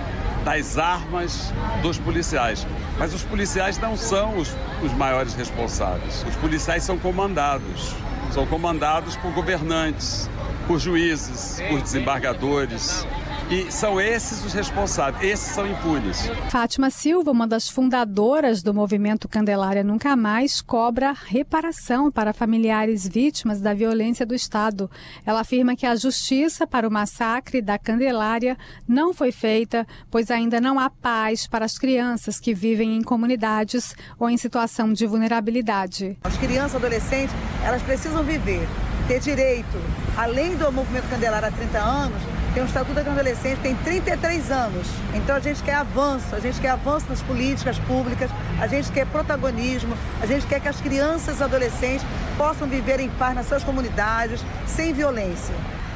[0.43, 2.65] das armas dos policiais.
[2.97, 6.25] Mas os policiais não são os, os maiores responsáveis.
[6.27, 7.93] Os policiais são comandados.
[8.31, 10.27] São comandados por governantes,
[10.67, 13.05] por juízes, por desembargadores,
[13.49, 16.29] e são esses os responsáveis, esses são impunes.
[16.49, 23.61] Fátima Silva, uma das fundadoras do movimento Candelária Nunca Mais, cobra reparação para familiares vítimas
[23.61, 24.91] da violência do Estado.
[25.25, 28.57] Ela afirma que a justiça para o massacre da Candelária
[28.87, 33.95] não foi feita, pois ainda não há paz para as crianças que vivem em comunidades
[34.19, 36.17] ou em situação de vulnerabilidade.
[36.23, 38.67] As crianças e adolescentes, elas precisam viver,
[39.07, 39.77] ter direito,
[40.17, 42.21] além do movimento Candelária há 30 anos,
[42.57, 44.87] tem o Estatuto da Adolescente, tem 33 anos.
[45.13, 49.05] Então a gente quer avanço, a gente quer avanço nas políticas públicas, a gente quer
[49.05, 52.03] protagonismo, a gente quer que as crianças e adolescentes
[52.35, 55.53] possam viver em paz nas suas comunidades, sem violência.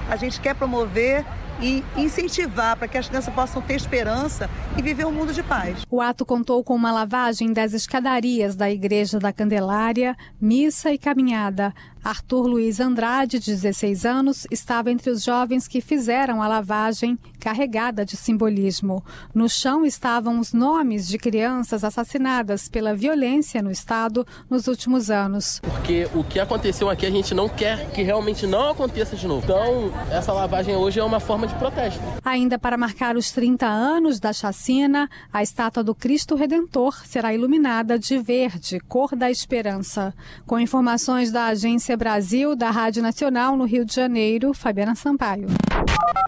[0.07, 1.25] A gente quer promover
[1.59, 5.81] e incentivar para que as crianças possam ter esperança e viver um mundo de paz.
[5.89, 11.73] O ato contou com uma lavagem das escadarias da Igreja da Candelária, missa e caminhada.
[12.03, 18.03] Arthur Luiz Andrade, de 16 anos, estava entre os jovens que fizeram a lavagem carregada
[18.05, 19.03] de simbolismo.
[19.33, 25.59] No chão estavam os nomes de crianças assassinadas pela violência no Estado nos últimos anos.
[25.61, 29.43] Porque o que aconteceu aqui a gente não quer que realmente não aconteça de novo.
[29.43, 32.01] Então, essa lavagem hoje é uma forma de protesto.
[32.23, 37.97] Ainda para marcar os 30 anos da chacina, a estátua do Cristo Redentor será iluminada
[37.97, 40.13] de verde, cor da esperança.
[40.45, 45.47] Com informações da agência Brasil da Rádio Nacional no Rio de Janeiro, Fabiana Sampaio.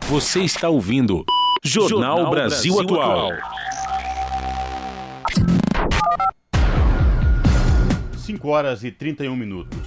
[0.08, 1.26] Você está ouvindo
[1.64, 3.32] Jornal, Jornal Brasil, Brasil Atual.
[8.18, 9.78] 5 horas e 31 minutos.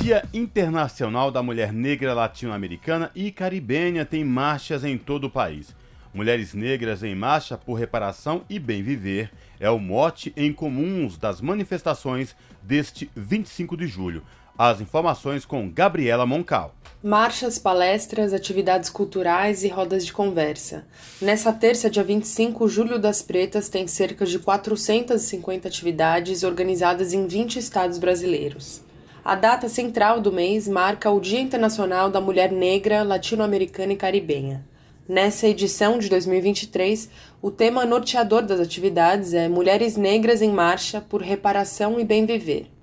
[0.00, 5.74] Dia Internacional da Mulher Negra Latino-Americana e Caribenha tem marchas em todo o país.
[6.12, 11.40] Mulheres Negras em Marcha por Reparação e Bem Viver é o mote em comuns das
[11.40, 14.22] manifestações deste 25 de julho.
[14.60, 16.74] As informações com Gabriela Moncal.
[17.00, 20.84] Marchas, palestras, atividades culturais e rodas de conversa.
[21.22, 27.56] Nessa terça, dia 25, Julho das Pretas tem cerca de 450 atividades organizadas em 20
[27.56, 28.82] estados brasileiros.
[29.24, 34.66] A data central do mês marca o Dia Internacional da Mulher Negra, Latino-Americana e Caribenha.
[35.08, 37.08] Nessa edição de 2023,
[37.40, 42.76] o tema norteador das atividades é Mulheres Negras em Marcha por Reparação e Bem Viver.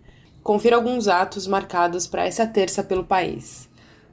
[0.46, 3.68] Confira alguns atos marcados para essa terça pelo país.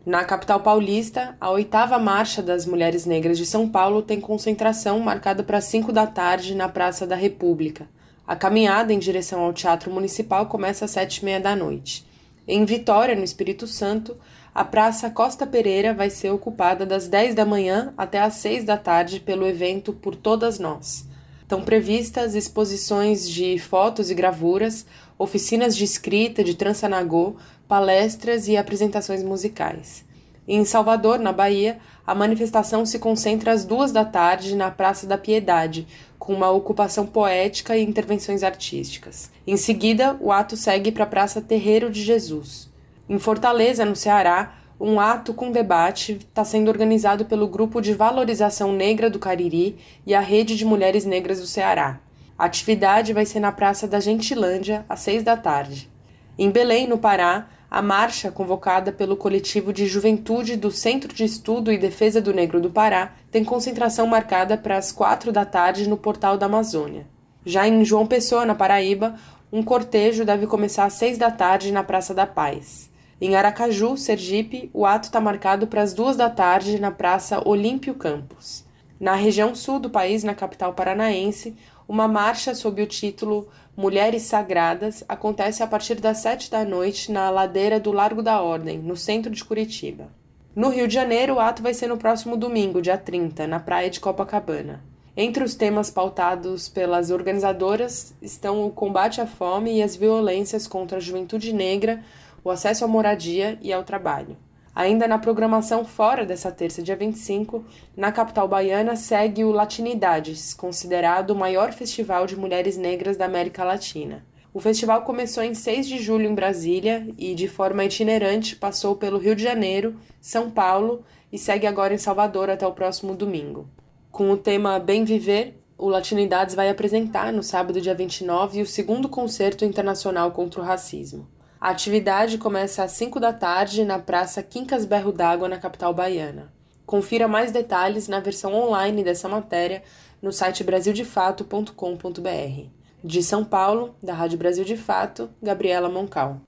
[0.07, 5.43] Na capital paulista, a oitava Marcha das Mulheres Negras de São Paulo tem concentração marcada
[5.43, 7.87] para 5 da tarde na Praça da República.
[8.27, 12.03] A caminhada em direção ao Teatro Municipal começa às sete e meia da noite.
[12.49, 14.17] Em Vitória, no Espírito Santo,
[14.55, 18.79] a Praça Costa Pereira vai ser ocupada das 10 da manhã até às 6 da
[18.79, 21.07] tarde pelo evento Por Todas Nós.
[21.53, 24.87] Estão previstas exposições de fotos e gravuras,
[25.23, 27.37] oficinas de escrita de trançanagô,
[27.69, 30.05] palestras e apresentações musicais.
[30.49, 35.17] Em Salvador, na Bahia, a manifestação se concentra às duas da tarde na Praça da
[35.17, 35.87] Piedade,
[36.19, 39.31] com uma ocupação poética e intervenções artísticas.
[39.47, 42.69] Em seguida, o ato segue para a Praça Terreiro de Jesus.
[43.09, 48.73] Em Fortaleza, no Ceará, um ato com debate está sendo organizado pelo Grupo de Valorização
[48.73, 52.01] Negra do Cariri e a Rede de Mulheres Negras do Ceará.
[52.43, 55.89] A atividade vai ser na Praça da Gentilândia, às seis da tarde.
[56.37, 61.71] Em Belém, no Pará, a marcha, convocada pelo coletivo de juventude do Centro de Estudo
[61.71, 65.97] e Defesa do Negro do Pará, tem concentração marcada para as quatro da tarde no
[65.97, 67.07] Portal da Amazônia.
[67.47, 69.15] Já em João Pessoa, na Paraíba,
[69.53, 72.91] um cortejo deve começar às seis da tarde na Praça da Paz.
[73.21, 77.95] Em Aracaju, Sergipe, o ato está marcado para as duas da tarde na Praça Olímpio
[77.95, 78.65] Campos.
[79.03, 81.57] Na região sul do país, na capital paranaense,
[81.93, 87.29] uma marcha sob o título Mulheres Sagradas acontece a partir das sete da noite na
[87.29, 90.09] ladeira do Largo da Ordem, no centro de Curitiba.
[90.57, 93.91] No Rio de Janeiro, o ato vai ser no próximo domingo, dia 30, na praia
[93.91, 94.83] de Copacabana.
[95.15, 100.97] Entre os temas pautados pelas organizadoras estão o combate à fome e as violências contra
[100.97, 102.03] a juventude negra,
[102.43, 104.35] o acesso à moradia e ao trabalho.
[104.75, 107.63] Ainda na programação fora dessa terça, dia 25,
[107.95, 113.65] na capital baiana segue o Latinidades, considerado o maior festival de mulheres negras da América
[113.65, 114.25] Latina.
[114.55, 119.19] O festival começou em 6 de julho em Brasília e, de forma itinerante, passou pelo
[119.19, 123.69] Rio de Janeiro, São Paulo, e segue agora em Salvador até o próximo domingo.
[124.11, 129.09] Com o tema Bem Viver, o Latinidades vai apresentar no sábado, dia 29, o segundo
[129.09, 131.27] concerto internacional contra o racismo.
[131.63, 136.53] A atividade começa às 5 da tarde na Praça Quincas Berro d'Água, na capital baiana.
[136.85, 139.81] Confira mais detalhes na versão online dessa matéria
[140.21, 142.67] no site brasildefato.com.br.
[143.05, 146.41] De São Paulo, da Rádio Brasil de Fato, Gabriela Moncal.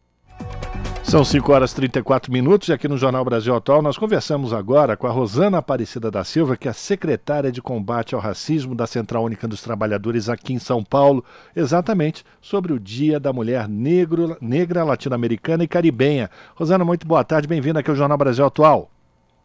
[1.14, 4.96] São 5 horas e 34 minutos e aqui no Jornal Brasil Atual nós conversamos agora
[4.96, 9.22] com a Rosana Aparecida da Silva, que é secretária de combate ao racismo da Central
[9.22, 14.82] Única dos Trabalhadores aqui em São Paulo, exatamente sobre o Dia da Mulher Negro, Negra,
[14.82, 16.28] Latino-Americana e Caribenha.
[16.56, 18.90] Rosana, muito boa tarde, bem-vinda aqui ao Jornal Brasil Atual.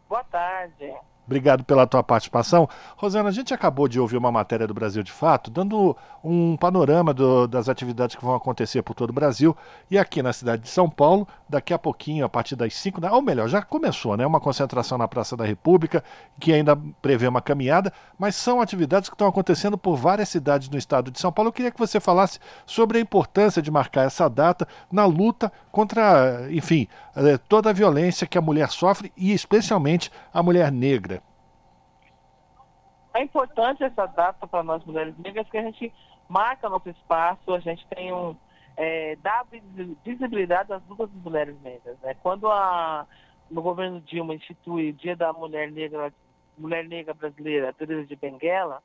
[0.08, 0.92] Boa tarde.
[1.30, 2.68] Obrigado pela tua participação.
[2.96, 7.14] Rosana, a gente acabou de ouvir uma matéria do Brasil de Fato, dando um panorama
[7.14, 9.56] do, das atividades que vão acontecer por todo o Brasil.
[9.88, 13.12] E aqui na cidade de São Paulo, daqui a pouquinho, a partir das 5 da.
[13.12, 14.26] Ou melhor, já começou, né?
[14.26, 16.02] Uma concentração na Praça da República,
[16.40, 20.76] que ainda prevê uma caminhada, mas são atividades que estão acontecendo por várias cidades no
[20.76, 21.50] estado de São Paulo.
[21.50, 26.48] Eu queria que você falasse sobre a importância de marcar essa data na luta contra,
[26.50, 31.19] enfim, eh, toda a violência que a mulher sofre e especialmente a mulher negra.
[33.20, 35.92] É importante essa data para nós mulheres negras, que a gente
[36.26, 38.34] marca nosso espaço, a gente tem um.
[38.78, 39.44] É, dá
[40.02, 41.98] visibilidade às lutas das mulheres negras.
[42.00, 42.14] Né?
[42.22, 43.06] Quando a,
[43.50, 46.10] no governo Dilma institui o Dia da Mulher Negra,
[46.56, 48.82] Mulher Negra Brasileira, Teresa de Benguela,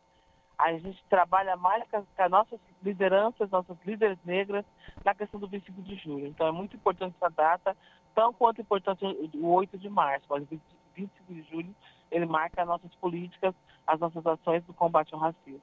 [0.58, 4.66] a gente trabalha mais com, as nossas lideranças, nossas líderes negras,
[5.06, 6.28] na questão do 25 de julho.
[6.28, 7.78] Então é muito importante essa data,
[8.14, 10.60] tão quanto importante o 8 de março, mas o
[10.94, 11.74] 25 de julho
[12.16, 13.54] ele marca as nossas políticas,
[13.86, 15.62] as nossas ações do combate ao racismo.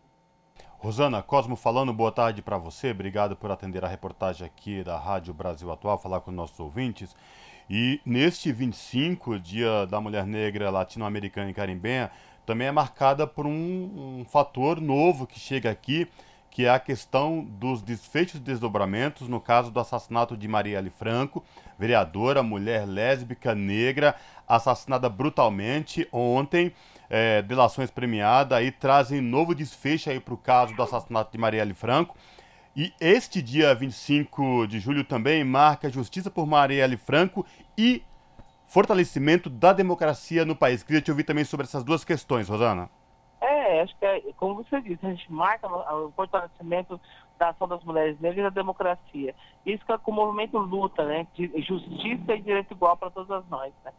[0.79, 2.91] Rosana, Cosmo falando, boa tarde para você.
[2.91, 7.17] Obrigado por atender a reportagem aqui da Rádio Brasil Atual, falar com nossos ouvintes.
[7.71, 12.11] E neste 25, Dia da Mulher Negra Latino-Americana e Carimbenha,
[12.45, 16.09] também é marcada por um, um fator novo que chega aqui,
[16.51, 21.43] que é a questão dos desfechos e desdobramentos no caso do assassinato de Marielle Franco,
[21.79, 24.15] vereadora, mulher lésbica, negra,
[24.57, 26.73] assassinada brutalmente ontem.
[27.09, 31.75] É, delações premiadas aí trazem novo desfecho aí para o caso do assassinato de Marielle
[31.75, 32.17] Franco.
[32.75, 37.45] E este dia 25 de julho também marca justiça por Marielle Franco
[37.77, 38.03] e
[38.67, 40.83] fortalecimento da democracia no país.
[40.83, 42.89] Queria te ouvir também sobre essas duas questões, Rosana.
[43.43, 46.99] É, acho que é, como você disse, a gente marca o fortalecimento
[47.39, 49.35] da ação das mulheres negras e da democracia.
[49.67, 51.27] Isso que é com o movimento luta, né?
[51.35, 53.93] De justiça e direito igual para todas nós, né?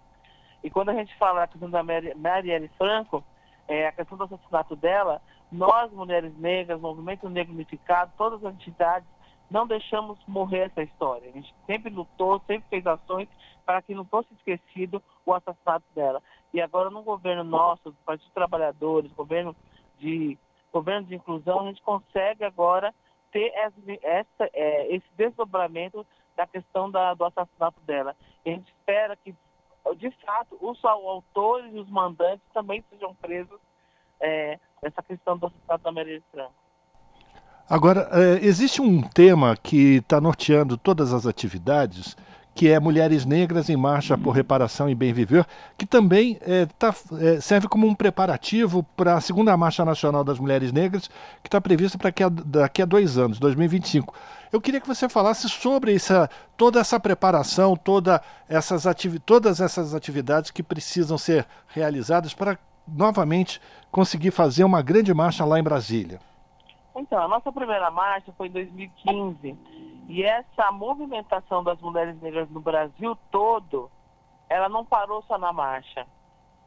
[0.64, 3.24] E quando a gente fala a questão da Marielle Franco,
[3.68, 9.08] é, a questão do assassinato dela, nós, mulheres negras, Movimento Negro Unificado, todas as entidades,
[9.52, 11.30] não deixamos morrer essa história.
[11.30, 13.28] A gente sempre lutou, sempre fez ações
[13.66, 16.22] para que não fosse esquecido o assassinato dela.
[16.54, 19.56] E agora, no governo nosso, do Partido dos Trabalhadores, governo
[20.00, 20.38] de,
[20.72, 22.94] governo de inclusão, a gente consegue agora
[23.32, 23.52] ter
[24.04, 26.06] essa, é, esse desdobramento
[26.36, 28.16] da questão da, do assassinato dela.
[28.46, 29.36] E a gente espera que
[29.96, 33.60] de fato, os autores e os mandantes também sejam presos
[34.20, 36.54] é, nessa questão do assassinato da Maria Franco.
[37.70, 42.16] Agora, é, existe um tema que está norteando todas as atividades,
[42.54, 45.46] que é Mulheres Negras em Marcha por Reparação e Bem Viver,
[45.78, 50.40] que também é, tá, é, serve como um preparativo para a segunda Marcha Nacional das
[50.40, 51.08] Mulheres Negras,
[51.42, 52.12] que está prevista para
[52.46, 54.14] daqui a dois anos, 2025.
[54.54, 58.84] Eu queria que você falasse sobre essa, toda essa preparação, toda essas
[59.26, 65.60] todas essas atividades que precisam ser realizadas para novamente conseguir fazer uma grande marcha lá
[65.60, 66.20] em Brasília.
[66.96, 69.58] Então, a nossa primeira marcha foi em 2015
[70.08, 73.90] e essa movimentação das mulheres negras no Brasil todo,
[74.48, 76.06] ela não parou só na marcha.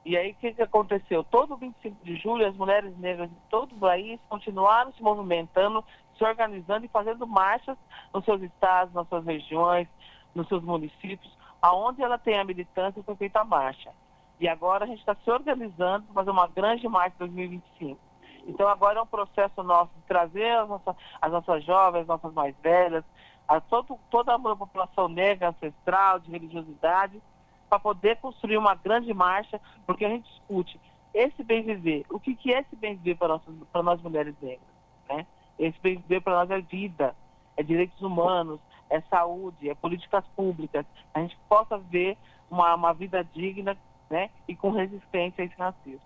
[0.05, 1.23] E aí o que, que aconteceu?
[1.23, 5.85] Todo 25 de julho, as mulheres negras de todo o país continuaram se movimentando,
[6.17, 7.77] se organizando e fazendo marchas
[8.13, 9.89] nos seus estados, nas suas regiões,
[10.35, 13.91] nos seus municípios, aonde ela tem a militância foi feita a marcha.
[14.39, 17.99] E agora a gente está se organizando para fazer uma grande marcha em 2025.
[18.47, 22.33] Então agora é um processo nosso de trazer as nossas, as nossas jovens, as nossas
[22.33, 23.05] mais velhas,
[23.49, 27.21] a todo, toda a população negra, ancestral, de religiosidade,
[27.69, 30.81] para poder construir uma grande marcha, porque a gente discute
[31.13, 32.05] esse bem viver.
[32.11, 33.43] O que, que é esse bem viver para nós,
[33.75, 34.69] nós mulheres negras?
[35.09, 35.27] Né?
[35.59, 37.15] Esse bem viver para nós é vida,
[37.57, 40.85] é direitos humanos, é saúde, é políticas públicas.
[41.15, 42.17] A gente possa ver
[42.51, 43.77] uma, uma vida digna
[44.11, 44.31] né?
[44.47, 46.01] e com resistência a esse racismo.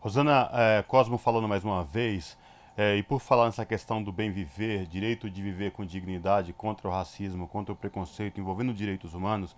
[0.00, 2.38] Rosana é, Cosmo falando mais uma vez,
[2.76, 6.86] é, e por falar nessa questão do bem viver, direito de viver com dignidade, contra
[6.86, 9.56] o racismo, contra o preconceito envolvendo direitos humanos,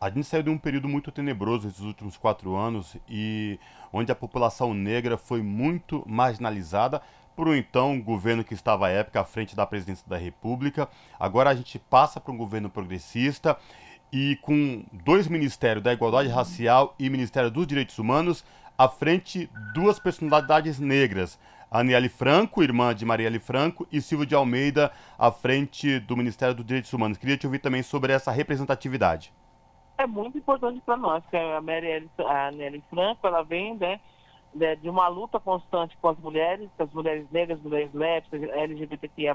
[0.00, 3.58] A gente saiu de um período muito tenebroso esses últimos quatro anos e
[3.92, 7.00] onde a população negra foi muito marginalizada
[7.34, 10.88] por um então governo que estava à época à frente da presidência da República.
[11.18, 13.56] Agora a gente passa para um governo progressista
[14.12, 18.44] e com dois ministérios da Igualdade Racial e Ministério dos Direitos Humanos
[18.78, 21.38] à frente duas personalidades negras.
[21.70, 26.64] Aniele Franco, irmã de Marielle Franco, e Silvio de Almeida à frente do Ministério dos
[26.64, 27.18] Direitos Humanos.
[27.18, 29.32] Queria te ouvir também sobre essa representatividade.
[29.98, 33.98] É muito importante para nós, que a Marielle, a Aniele Franco, ela vem né,
[34.80, 39.34] de uma luta constante com as mulheres, com as mulheres negras, mulheres lésbicas, LGBTQIA+,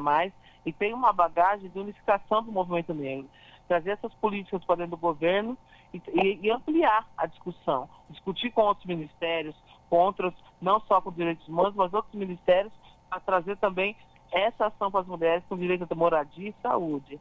[0.65, 3.30] e tem uma bagagem de unificação do movimento negro.
[3.67, 5.57] Trazer essas políticas para dentro do governo
[5.93, 7.89] e, e, e ampliar a discussão.
[8.09, 9.55] Discutir com outros ministérios,
[9.89, 12.74] com outros, não só com direitos humanos, mas outros ministérios,
[13.09, 13.95] para trazer também
[14.32, 17.20] essa ação para as mulheres com direito à moradia e saúde.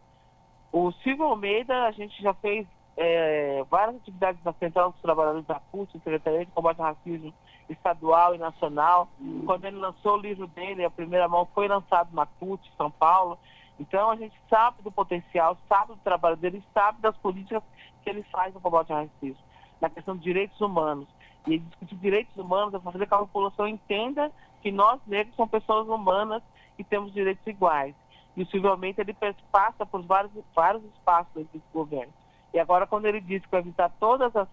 [0.71, 2.67] O Silvio Almeida, a gente já fez
[3.01, 7.33] é, várias atividades na Central dos Trabalhadores da CUT, Secretaria de Combate ao Racismo
[7.71, 9.09] Estadual e Nacional.
[9.47, 13.39] Quando ele lançou o livro dele, a primeira mão foi lançado na CUT, São Paulo.
[13.79, 17.63] Então a gente sabe do potencial, sabe do trabalho dele, sabe das políticas
[18.03, 19.45] que ele faz no combate ao racismo,
[19.81, 21.07] na questão de direitos humanos.
[21.47, 25.53] E discutir direitos humanos é fazer com que a população entenda que nós negros somos
[25.53, 26.43] pessoas humanas
[26.77, 27.95] e temos direitos iguais.
[28.37, 29.17] E o Silvio Almeida, ele
[29.53, 32.13] passa por vários, vários espaços desse governo.
[32.53, 34.49] E agora, quando ele diz que vai visitar todas as,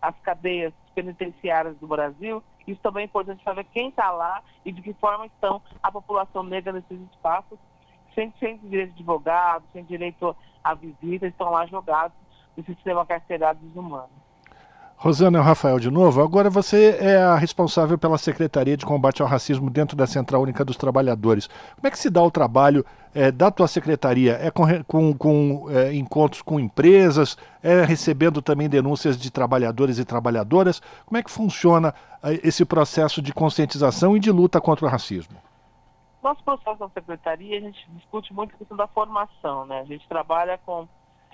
[0.00, 4.82] as cadeias penitenciárias do Brasil, isso também é importante saber quem está lá e de
[4.82, 7.58] que forma estão a população negra nesses espaços,
[8.14, 12.16] sem, sem direito de advogado, sem direito à visita, estão lá jogados
[12.56, 14.10] no sistema carcerário desumano.
[15.00, 16.20] Rosana, é o Rafael de novo.
[16.20, 20.64] Agora você é a responsável pela Secretaria de Combate ao Racismo dentro da Central Única
[20.64, 21.46] dos Trabalhadores.
[21.76, 22.84] Como é que se dá o trabalho
[23.14, 24.36] é, da tua secretaria?
[24.42, 27.38] É com, com, com é, encontros com empresas?
[27.62, 30.82] É recebendo também denúncias de trabalhadores e trabalhadoras?
[31.06, 35.36] Como é que funciona é, esse processo de conscientização e de luta contra o racismo?
[36.20, 39.78] Nosso processo da secretaria, a gente discute muito a questão da formação, né?
[39.78, 40.88] A gente trabalha com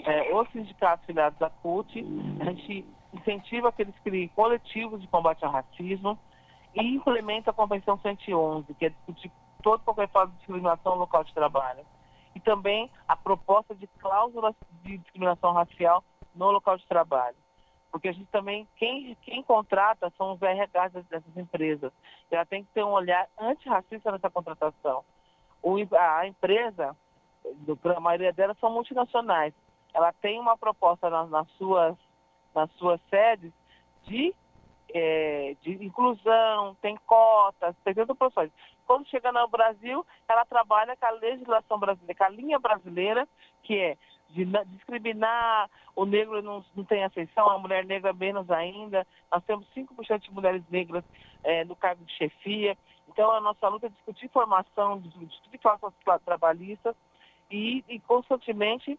[0.05, 2.07] é, os sindicatos filiados à CUT,
[2.41, 2.85] a gente
[3.15, 6.19] incentiva que eles criem coletivos de combate ao racismo
[6.75, 9.31] e implementa a Convenção 111, que é discutir
[9.63, 11.85] todo qualquer forma de discriminação no local de trabalho.
[12.35, 16.03] E também a proposta de cláusulas de discriminação racial
[16.35, 17.37] no local de trabalho.
[17.93, 21.93] Porque a gente também, quem, quem contrata são os RH dessas empresas.
[22.29, 25.05] Ela tem que ter um olhar antirracista nessa contratação.
[25.63, 26.97] O, a empresa,
[27.97, 29.55] a maioria delas são multinacionais.
[29.95, 31.97] Ela tem uma proposta nas, nas suas
[32.55, 33.53] nas suas sedes
[34.05, 34.35] de,
[34.93, 38.51] é, de inclusão, tem cotas, tem tantas profissões.
[38.87, 43.27] Quando chega no Brasil, ela trabalha com a legislação brasileira, com a linha brasileira,
[43.63, 43.97] que é
[44.31, 49.07] de discriminar, o negro não, não tem aceição, a mulher negra menos ainda.
[49.31, 51.05] Nós temos 5% de mulheres negras
[51.45, 52.77] é, no cargo de chefia.
[53.09, 55.95] Então, a nossa luta é discutir formação, discutir cláusulas
[56.25, 56.97] trabalhistas
[57.51, 58.99] e, e constantemente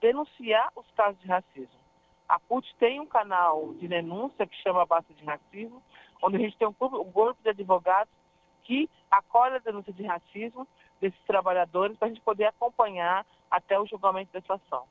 [0.00, 1.85] denunciar os casos de racismo.
[2.28, 5.82] A CUT tem um canal de denúncia que chama Basta de Racismo,
[6.22, 8.12] onde a gente tem um grupo de advogados
[8.64, 10.66] que acolhe a denúncia de racismo
[11.00, 14.84] desses trabalhadores para a gente poder acompanhar até o julgamento dessa ação.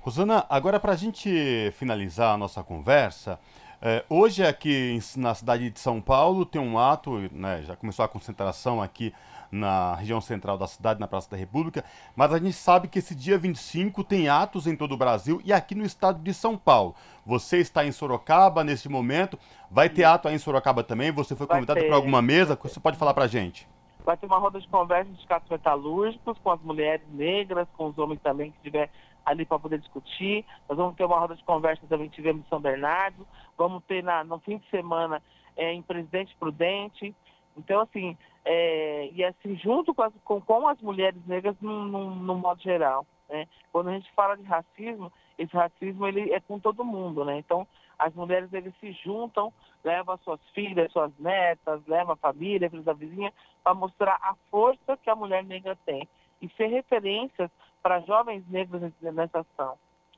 [0.00, 3.38] Rosana, agora para a gente finalizar a nossa conversa,
[3.80, 8.08] é, hoje aqui na cidade de São Paulo tem um ato, né, já começou a
[8.08, 9.14] concentração aqui
[9.50, 11.84] na região central da cidade, na Praça da República,
[12.14, 15.52] mas a gente sabe que esse dia 25 tem atos em todo o Brasil e
[15.52, 16.94] aqui no estado de São Paulo.
[17.24, 19.38] Você está em Sorocaba neste momento,
[19.70, 21.10] vai ter ato aí em Sorocaba também?
[21.12, 22.58] Você foi convidado para alguma mesa?
[22.62, 23.68] Você pode falar para a gente?
[24.04, 27.98] Vai ter uma roda de conversa de casos metalúrgicos com as mulheres negras, com os
[27.98, 28.90] homens também que tiver
[29.24, 30.44] ali para poder discutir.
[30.68, 33.26] Nós vamos ter uma roda de conversa também tivemos em São Bernardo.
[33.56, 35.22] Vamos ter na, no fim de semana
[35.56, 37.14] é, em Presidente Prudente.
[37.56, 38.16] Então, assim,
[38.50, 42.62] é, e assim, junto com as, com, com as mulheres negras no, no, no, modo
[42.62, 43.06] geral.
[43.28, 43.46] Né?
[43.70, 47.36] Quando a gente fala de racismo, esse racismo ele é com todo mundo, né?
[47.36, 47.68] Então,
[47.98, 49.52] as mulheres eles se juntam,
[49.84, 54.34] levam as suas filhas, suas netas, levam a família, filhos da vizinha, para mostrar a
[54.50, 56.08] força que a mulher negra tem
[56.40, 57.50] e ser referências
[57.82, 59.76] para jovens negros nessa ação.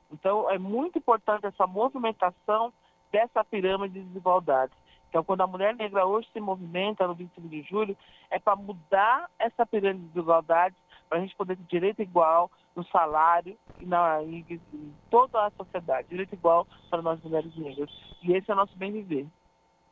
[0.09, 2.71] Então, é muito importante essa movimentação
[3.11, 4.71] dessa pirâmide de desigualdade.
[5.11, 7.97] Então, quando a mulher negra hoje se movimenta no 25 de julho,
[8.29, 10.73] é para mudar essa pirâmide de desigualdade,
[11.09, 15.51] para a gente poder ter direito igual no salário e, na, em, em toda a
[15.51, 17.89] sociedade, direito igual para nós mulheres negras.
[18.23, 19.27] E esse é o nosso bem viver.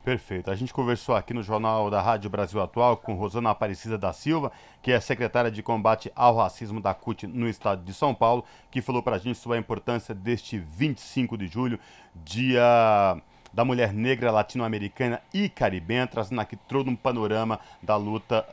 [0.02, 0.50] Perfeito.
[0.50, 4.50] A gente conversou aqui no Jornal da Rádio Brasil Atual com Rosana Aparecida da Silva,
[4.80, 8.80] que é secretária de combate ao racismo da CUT no estado de São Paulo, que
[8.80, 11.78] falou para a gente sobre a importância deste 25 de julho,
[12.14, 13.20] dia
[13.52, 18.46] da mulher negra latino-americana e caribenha, trazendo aqui todo um panorama da luta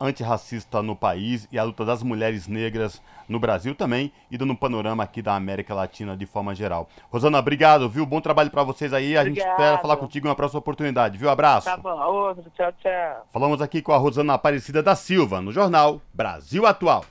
[0.00, 4.56] antirracista no país e a luta das mulheres negras no Brasil também e dando um
[4.56, 6.88] panorama aqui da América Latina de forma geral.
[7.10, 8.06] Rosana, obrigado, viu?
[8.06, 9.16] Bom trabalho para vocês aí.
[9.16, 11.28] A gente espera falar contigo em uma próxima oportunidade, viu?
[11.28, 11.66] Abraço.
[11.66, 12.44] Tá bom, outro.
[12.56, 13.26] Tchau, tchau.
[13.30, 17.04] Falamos aqui com a Rosana Aparecida da Silva, no jornal Brasil Atual.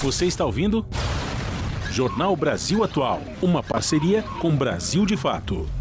[0.00, 0.86] Você está ouvindo?
[1.90, 5.77] Jornal Brasil Atual, uma parceria com Brasil de Fato.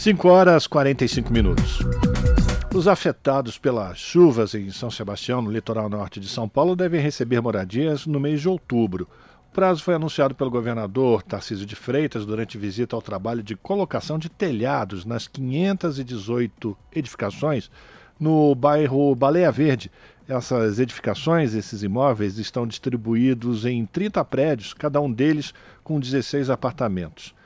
[0.00, 1.80] 5 horas 45 minutos.
[2.74, 7.38] Os afetados pelas chuvas em São Sebastião, no litoral norte de São Paulo, devem receber
[7.42, 9.06] moradias no mês de outubro.
[9.50, 14.18] O prazo foi anunciado pelo governador Tarcísio de Freitas durante visita ao trabalho de colocação
[14.18, 17.70] de telhados nas 518 edificações
[18.18, 19.92] no bairro Baleia Verde.
[20.26, 25.52] Essas edificações, esses imóveis, estão distribuídos em 30 prédios, cada um deles
[25.84, 27.38] com 16 apartamentos.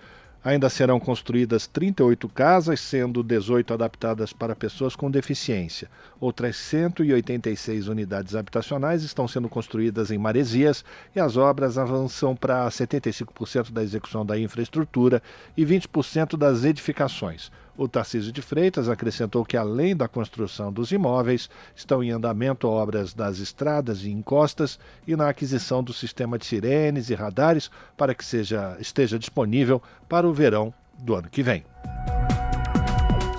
[0.45, 5.89] Ainda serão construídas 38 casas, sendo 18 adaptadas para pessoas com deficiência.
[6.21, 10.85] Outras 186 unidades habitacionais estão sendo construídas em Maresias
[11.17, 15.23] e as obras avançam para 75% da execução da infraestrutura
[15.57, 17.51] e 20% das edificações.
[17.77, 23.13] O Tarcísio de Freitas acrescentou que, além da construção dos imóveis, estão em andamento obras
[23.13, 28.25] das estradas e encostas e na aquisição do sistema de sirenes e radares para que
[28.25, 31.65] seja, esteja disponível para o verão do ano que vem.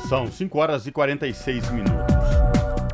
[0.09, 2.24] São 5 horas e 46 minutos.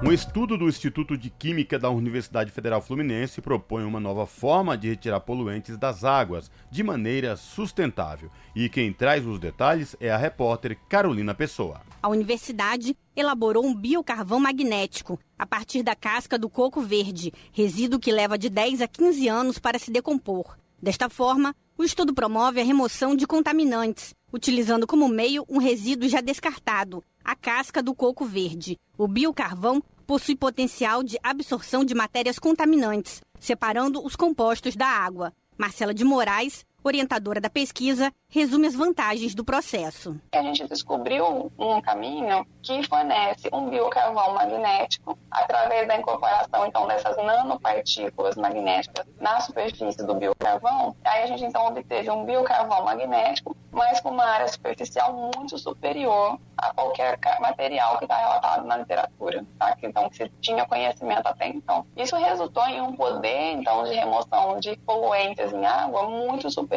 [0.03, 4.89] Um estudo do Instituto de Química da Universidade Federal Fluminense propõe uma nova forma de
[4.89, 8.31] retirar poluentes das águas de maneira sustentável.
[8.55, 11.81] E quem traz os detalhes é a repórter Carolina Pessoa.
[12.01, 18.11] A universidade elaborou um biocarvão magnético a partir da casca do coco verde, resíduo que
[18.11, 20.57] leva de 10 a 15 anos para se decompor.
[20.81, 26.21] Desta forma, o estudo promove a remoção de contaminantes, utilizando como meio um resíduo já
[26.21, 28.77] descartado, a casca do coco verde.
[28.97, 35.33] O biocarvão possui potencial de absorção de matérias contaminantes, separando os compostos da água.
[35.57, 40.19] Marcela de Moraes, orientadora da pesquisa, resume as vantagens do processo.
[40.33, 47.15] A gente descobriu um caminho que fornece um biocarvão magnético através da incorporação então dessas
[47.17, 50.95] nanopartículas magnéticas na superfície do biocarvão.
[51.03, 56.39] Aí a gente então obteve um biocarvão magnético, mas com uma área superficial muito superior
[56.57, 59.75] a qualquer material que está relatado na literatura, tá?
[59.81, 61.85] então que se tinha conhecimento até então.
[61.97, 66.70] Isso resultou em um poder então de remoção de poluentes em água muito superior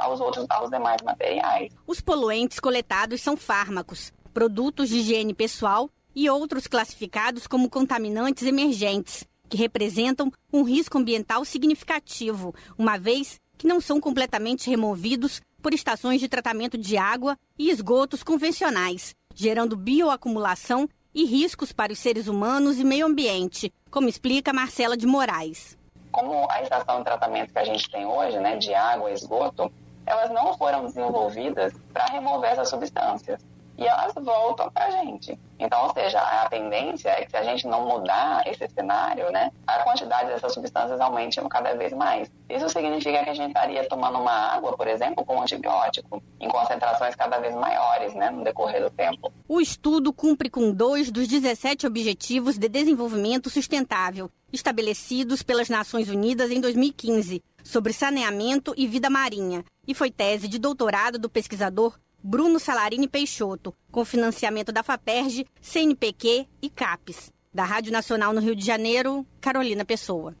[0.00, 1.72] aos outros aos demais materiais.
[1.86, 9.24] Os poluentes coletados são fármacos, produtos de higiene pessoal e outros classificados como contaminantes emergentes,
[9.48, 16.20] que representam um risco ambiental significativo, uma vez que não são completamente removidos por estações
[16.20, 22.78] de tratamento de água e esgotos convencionais, gerando bioacumulação e riscos para os seres humanos
[22.78, 25.76] e meio ambiente, como explica Marcela de Moraes.
[26.10, 29.72] Como a estação de tratamento que a gente tem hoje, né, de água e esgoto,
[30.06, 33.40] elas não foram desenvolvidas para remover essas substâncias
[33.80, 35.38] e elas voltam para a gente.
[35.58, 39.50] Então, ou seja, a tendência é que se a gente não mudar esse cenário, né,
[39.66, 42.30] a quantidade dessas substâncias aumente cada vez mais.
[42.48, 47.14] Isso significa que a gente estaria tomando uma água, por exemplo, com antibiótico, em concentrações
[47.14, 49.32] cada vez maiores, né, no decorrer do tempo.
[49.48, 56.50] O estudo cumpre com dois dos 17 Objetivos de Desenvolvimento Sustentável, estabelecidos pelas Nações Unidas
[56.50, 62.60] em 2015, sobre saneamento e vida marinha, e foi tese de doutorado do pesquisador Bruno
[62.60, 67.32] Salarini Peixoto, com financiamento da FAPERJ, CNPq e CAPES.
[67.52, 70.36] Da Rádio Nacional no Rio de Janeiro, Carolina Pessoa.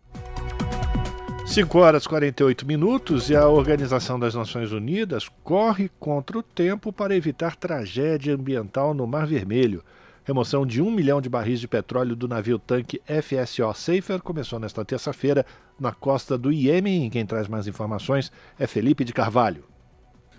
[1.46, 6.92] 5 horas e 48 minutos e a Organização das Nações Unidas corre contra o tempo
[6.92, 9.82] para evitar tragédia ambiental no Mar Vermelho.
[10.22, 15.44] Remoção de um milhão de barris de petróleo do navio-tanque FSO Safer começou nesta terça-feira
[15.78, 17.08] na costa do Iêmen.
[17.08, 19.69] Quem traz mais informações é Felipe de Carvalho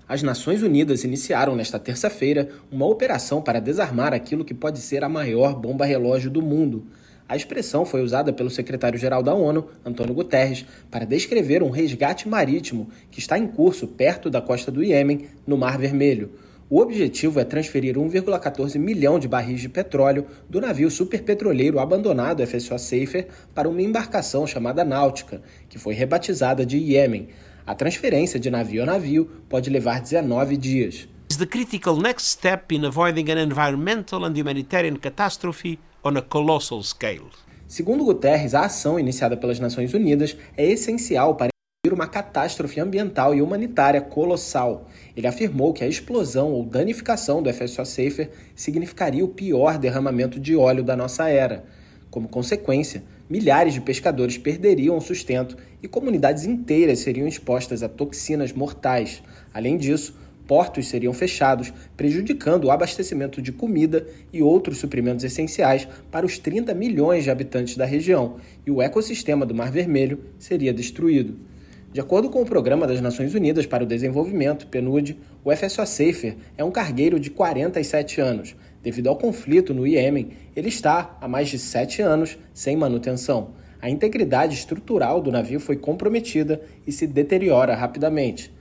[0.07, 5.09] as Nações Unidas iniciaram nesta terça-feira uma operação para desarmar aquilo que pode ser a
[5.09, 6.85] maior bomba relógio do mundo.
[7.27, 12.89] A expressão foi usada pelo secretário-geral da ONU, Antônio Guterres, para descrever um resgate marítimo
[13.09, 16.31] que está em curso perto da costa do Iêmen, no Mar Vermelho.
[16.69, 22.79] O objetivo é transferir 1,14 milhão de barris de petróleo do navio superpetroleiro abandonado FSO
[22.79, 27.27] Safer para uma embarcação chamada Náutica, que foi rebatizada de Iêmen.
[27.65, 31.07] A transferência de navio a navio pode levar 19 dias.
[31.31, 36.83] is the critical next step in avoiding an environmental and humanitarian catastrophe on a colossal
[36.83, 37.29] scale.
[37.69, 43.33] Segundo Guterres, a ação iniciada pelas Nações Unidas é essencial para impedir uma catástrofe ambiental
[43.33, 44.89] e humanitária colossal.
[45.15, 50.53] Ele afirmou que a explosão ou danificação do FSO Safer significaria o pior derramamento de
[50.57, 51.63] óleo da nossa era.
[52.09, 58.51] Como consequência, milhares de pescadores perderiam o sustento e comunidades inteiras seriam expostas a toxinas
[58.51, 59.23] mortais.
[59.53, 66.25] Além disso, portos seriam fechados, prejudicando o abastecimento de comida e outros suprimentos essenciais para
[66.25, 68.35] os 30 milhões de habitantes da região,
[68.67, 71.39] e o ecossistema do Mar Vermelho seria destruído.
[71.93, 76.35] De acordo com o Programa das Nações Unidas para o Desenvolvimento, PNUD, o FSO Safer
[76.57, 78.57] é um cargueiro de 47 anos.
[78.83, 83.51] Devido ao conflito no Iêmen, ele está há mais de sete anos sem manutenção.
[83.79, 88.51] A integridade estrutural do navio foi comprometida e se deteriora rapidamente.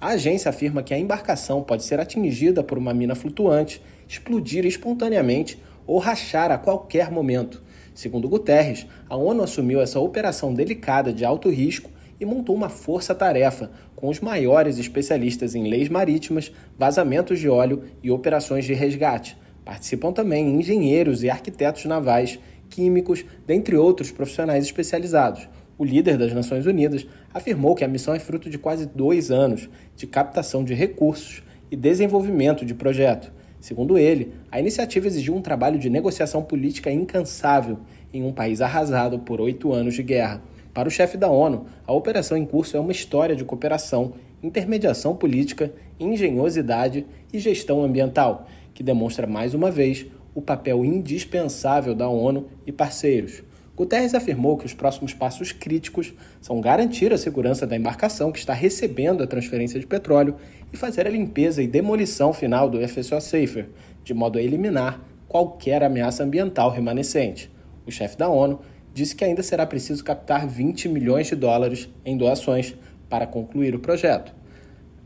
[0.00, 5.62] A agência afirma que a embarcação pode ser atingida por uma mina flutuante, explodir espontaneamente
[5.86, 7.62] ou rachar a qualquer momento.
[7.94, 13.70] Segundo Guterres, a ONU assumiu essa operação delicada de alto risco e montou uma força-tarefa
[13.94, 19.36] com os maiores especialistas em leis marítimas, vazamentos de óleo e operações de resgate.
[19.70, 25.48] Participam também engenheiros e arquitetos navais, químicos, dentre outros profissionais especializados
[25.80, 29.66] o líder das Nações Unidas afirmou que a missão é fruto de quase dois anos
[29.96, 33.32] de captação de recursos e desenvolvimento de projeto.
[33.58, 37.78] Segundo ele, a iniciativa exigiu um trabalho de negociação política incansável
[38.12, 40.42] em um país arrasado por oito anos de guerra.
[40.74, 44.12] Para o chefe da ONU, a operação em curso é uma história de cooperação,
[44.42, 52.08] intermediação política, engenhosidade e gestão ambiental, que demonstra mais uma vez o papel indispensável da
[52.08, 53.42] ONU e parceiros.
[53.76, 58.52] Guterres afirmou que os próximos passos críticos são garantir a segurança da embarcação que está
[58.52, 60.36] recebendo a transferência de petróleo
[60.70, 63.70] e fazer a limpeza e demolição final do FSO Safer,
[64.04, 67.50] de modo a eliminar qualquer ameaça ambiental remanescente.
[67.86, 68.60] O chefe da ONU
[68.92, 72.74] disse que ainda será preciso captar 20 milhões de dólares em doações
[73.08, 74.34] para concluir o projeto.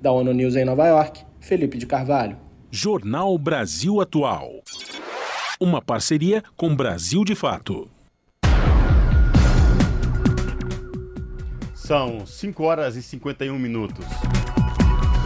[0.01, 2.44] Da ONU News em Nova York, Felipe de Carvalho.
[2.77, 4.51] Jornal Brasil Atual.
[5.61, 7.89] Uma parceria com Brasil de Fato.
[11.73, 14.05] São 5 horas e 51 minutos.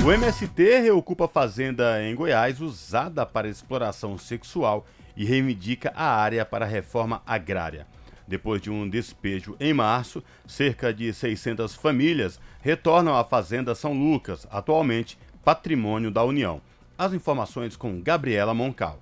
[0.05, 4.85] O MST reocupa fazenda em Goiás usada para exploração sexual
[5.17, 7.87] e reivindica a área para reforma agrária.
[8.27, 14.47] Depois de um despejo em março, cerca de 600 famílias retornam à Fazenda São Lucas,
[14.51, 16.61] atualmente patrimônio da União.
[16.99, 18.99] As informações com Gabriela Moncal.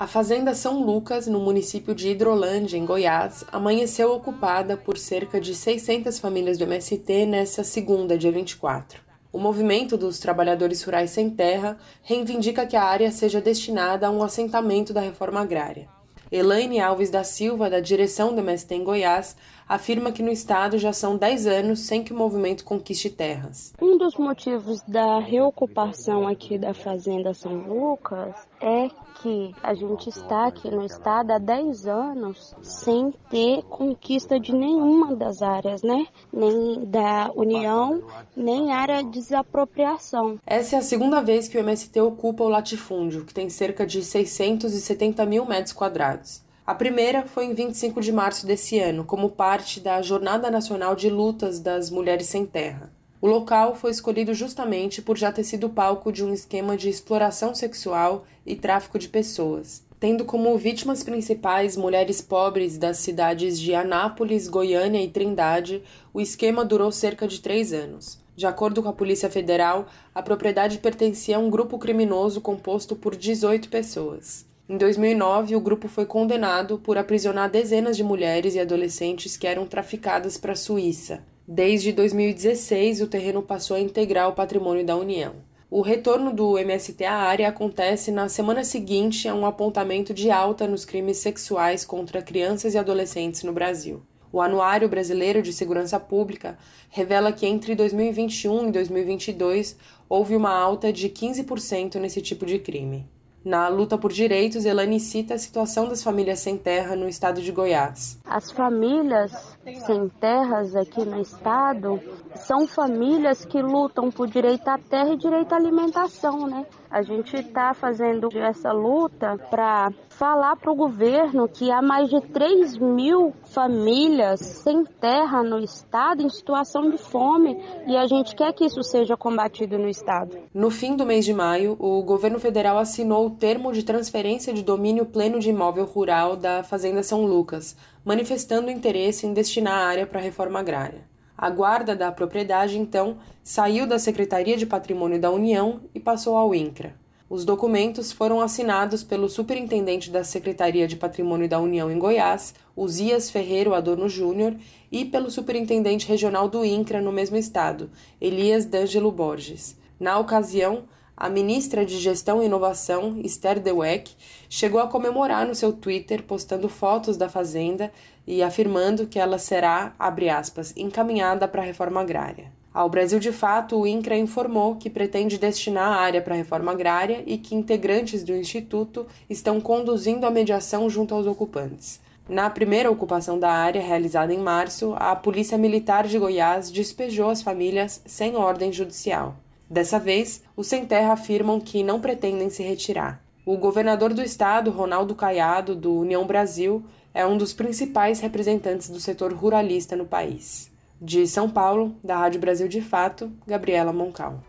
[0.00, 5.54] A Fazenda São Lucas, no município de Hidrolândia, em Goiás, amanheceu ocupada por cerca de
[5.54, 9.00] 600 famílias do MST nesta segunda, dia 24.
[9.32, 14.24] O movimento dos trabalhadores rurais sem terra reivindica que a área seja destinada a um
[14.24, 15.88] assentamento da reforma agrária.
[16.32, 19.36] Elaine Alves da Silva, da direção do MST em Goiás,
[19.68, 23.72] afirma que no estado já são 10 anos sem que o movimento conquiste terras.
[23.80, 28.88] Um dos motivos da reocupação aqui da Fazenda São Lucas é
[29.22, 35.16] que a gente está aqui no estado há 10 anos sem ter conquista de nenhuma
[35.16, 36.06] das áreas, né?
[36.32, 38.02] Nem da União,
[38.36, 40.38] nem área de desapropriação.
[40.46, 44.02] Essa é a segunda vez que o MST ocupa o latifúndio, que tem cerca de
[44.02, 46.45] 670 mil metros quadrados.
[46.66, 51.08] A primeira foi em 25 de março desse ano, como parte da Jornada Nacional de
[51.08, 52.90] Lutas das Mulheres Sem Terra.
[53.20, 57.54] O local foi escolhido justamente por já ter sido palco de um esquema de exploração
[57.54, 64.48] sexual e tráfico de pessoas, tendo como vítimas principais mulheres pobres das cidades de Anápolis,
[64.48, 65.84] Goiânia e Trindade.
[66.12, 68.18] O esquema durou cerca de três anos.
[68.34, 73.14] De acordo com a Polícia Federal, a propriedade pertencia a um grupo criminoso composto por
[73.14, 74.44] 18 pessoas.
[74.68, 79.64] Em 2009, o grupo foi condenado por aprisionar dezenas de mulheres e adolescentes que eram
[79.64, 81.22] traficadas para a Suíça.
[81.46, 85.36] Desde 2016, o terreno passou a integrar o patrimônio da União.
[85.70, 90.66] O retorno do MST à área acontece na semana seguinte a um apontamento de alta
[90.66, 94.02] nos crimes sexuais contra crianças e adolescentes no Brasil.
[94.32, 96.58] O Anuário Brasileiro de Segurança Pública
[96.90, 99.76] revela que entre 2021 e 2022
[100.08, 103.08] houve uma alta de 15% nesse tipo de crime.
[103.46, 107.52] Na luta por direitos, Elane cita a situação das famílias sem terra no estado de
[107.52, 108.18] Goiás.
[108.24, 112.00] As famílias sem terras aqui no estado
[112.34, 116.66] são famílias que lutam por direito à terra e direito à alimentação, né?
[116.96, 122.22] A gente está fazendo essa luta para falar para o governo que há mais de
[122.22, 127.54] 3 mil famílias sem terra no estado em situação de fome
[127.86, 130.38] e a gente quer que isso seja combatido no estado.
[130.54, 134.62] No fim do mês de maio, o governo federal assinou o termo de transferência de
[134.62, 137.76] domínio pleno de imóvel rural da Fazenda São Lucas,
[138.06, 141.14] manifestando interesse em destinar a área para a reforma agrária.
[141.36, 146.54] A guarda da propriedade, então, saiu da Secretaria de Patrimônio da União e passou ao
[146.54, 146.94] INCRA.
[147.28, 153.28] Os documentos foram assinados pelo superintendente da Secretaria de Patrimônio da União em Goiás, Uzias
[153.28, 154.54] Ferreiro Adorno Júnior,
[154.90, 159.76] e pelo superintendente regional do INCRA no mesmo estado, Elias D'Angelo Borges.
[159.98, 160.84] Na ocasião,
[161.16, 164.14] a ministra de Gestão e Inovação, Esther Dweck,
[164.48, 167.90] chegou a comemorar no seu Twitter, postando fotos da fazenda
[168.26, 172.50] e afirmando que ela será, abre aspas, encaminhada para a reforma agrária.
[172.74, 176.72] Ao Brasil de Fato, o INCRA informou que pretende destinar a área para a reforma
[176.72, 182.00] agrária e que integrantes do Instituto estão conduzindo a mediação junto aos ocupantes.
[182.28, 187.40] Na primeira ocupação da área, realizada em março, a Polícia Militar de Goiás despejou as
[187.40, 189.36] famílias sem ordem judicial.
[189.70, 193.22] Dessa vez, os sem terra afirmam que não pretendem se retirar.
[193.46, 196.84] O governador do estado, Ronaldo Caiado, do União Brasil,
[197.16, 200.70] é um dos principais representantes do setor ruralista no país.
[201.00, 204.44] De São Paulo, da Rádio Brasil de Fato, Gabriela Moncal.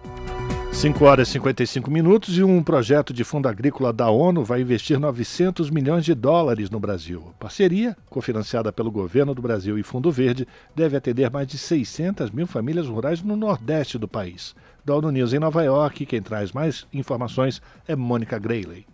[0.73, 4.99] 5 horas e 55 minutos e um projeto de fundo agrícola da ONU vai investir
[4.99, 7.23] 900 milhões de dólares no Brasil.
[7.29, 10.45] A parceria, cofinanciada pelo governo do Brasil e Fundo Verde,
[10.75, 14.53] deve atender mais de 600 mil famílias rurais no nordeste do país.
[14.83, 18.85] Da ONU News em Nova York, quem traz mais informações é Mônica Grayley.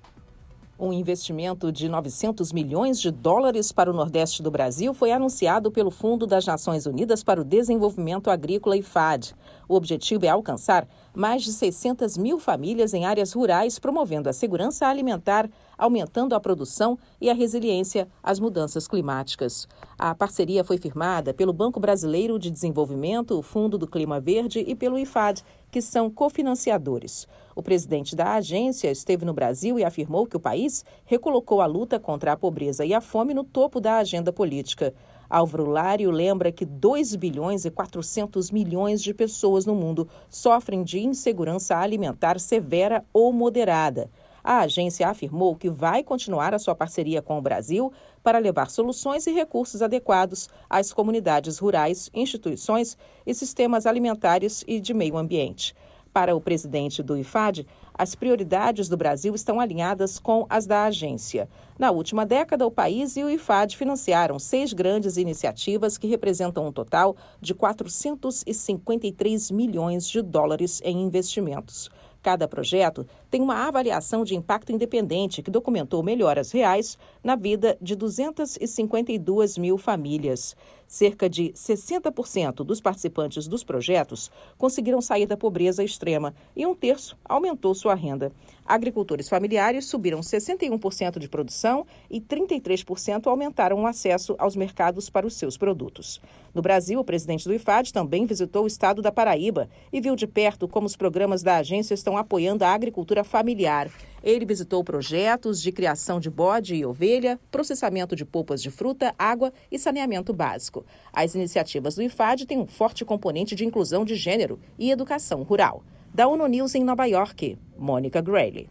[0.84, 5.90] Um investimento de 900 milhões de dólares para o Nordeste do Brasil foi anunciado pelo
[5.90, 9.34] Fundo das Nações Unidas para o Desenvolvimento Agrícola IFAD.
[9.70, 14.86] O objetivo é alcançar mais de 600 mil famílias em áreas rurais, promovendo a segurança
[14.86, 19.70] alimentar, aumentando a produção e a resiliência às mudanças climáticas.
[19.98, 24.76] A parceria foi firmada pelo Banco Brasileiro de Desenvolvimento, o Fundo do Clima Verde e
[24.76, 27.28] pelo IFAD, que são cofinanciadores.
[27.56, 32.00] O presidente da agência esteve no Brasil e afirmou que o país recolocou a luta
[32.00, 34.94] contra a pobreza e a fome no topo da agenda política.
[35.28, 41.00] Álvaro Lário lembra que 2 bilhões e 400 milhões de pessoas no mundo sofrem de
[41.00, 44.12] insegurança alimentar severa ou moderada.
[44.44, 47.92] A agência afirmou que vai continuar a sua parceria com o Brasil
[48.24, 52.98] para levar soluções e recursos adequados às comunidades rurais, instituições
[53.28, 55.76] e sistemas alimentares e de meio ambiente.
[56.14, 61.50] Para o presidente do IFAD, as prioridades do Brasil estão alinhadas com as da agência.
[61.78, 66.72] Na última década, o país e o IFAD financiaram seis grandes iniciativas que representam um
[66.72, 71.90] total de 453 milhões de dólares em investimentos.
[72.22, 77.96] Cada projeto tem uma avaliação de impacto independente que documentou melhoras reais na vida de
[77.96, 80.56] 252 mil famílias.
[80.88, 87.18] Cerca de 60% dos participantes dos projetos conseguiram sair da pobreza extrema e um terço
[87.26, 88.32] aumentou sua renda.
[88.64, 95.34] Agricultores familiares subiram 61% de produção e 33% aumentaram o acesso aos mercados para os
[95.34, 96.22] seus produtos.
[96.54, 100.28] No Brasil, o presidente do IFAD também visitou o estado da Paraíba e viu de
[100.28, 103.90] perto como os programas da agência estão apoiando a agricultura familiar.
[104.24, 109.52] Ele visitou projetos de criação de bode e ovelha, processamento de polpas de fruta, água
[109.70, 110.86] e saneamento básico.
[111.12, 115.84] As iniciativas do IFAD têm um forte componente de inclusão de gênero e educação rural.
[116.14, 118.70] Da ONU News em Nova York, Mônica Grayley.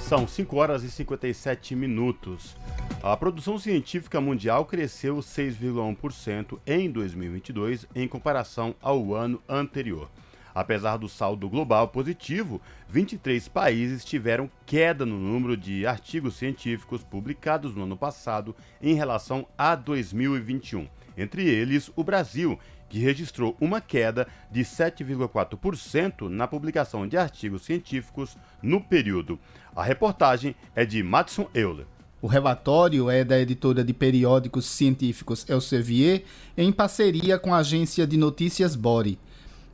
[0.00, 2.56] São 5 horas e 57 minutos.
[3.02, 10.08] A produção científica mundial cresceu 6,1% em 2022 em comparação ao ano anterior.
[10.54, 17.74] Apesar do saldo global positivo, 23 países tiveram queda no número de artigos científicos publicados
[17.74, 20.86] no ano passado em relação a 2021.
[21.16, 28.36] Entre eles, o Brasil, que registrou uma queda de 7,4% na publicação de artigos científicos
[28.62, 29.38] no período.
[29.74, 31.86] A reportagem é de Matson Euler.
[32.20, 36.22] O relatório é da editora de periódicos científicos Elsevier,
[36.56, 39.18] em parceria com a agência de notícias Bori.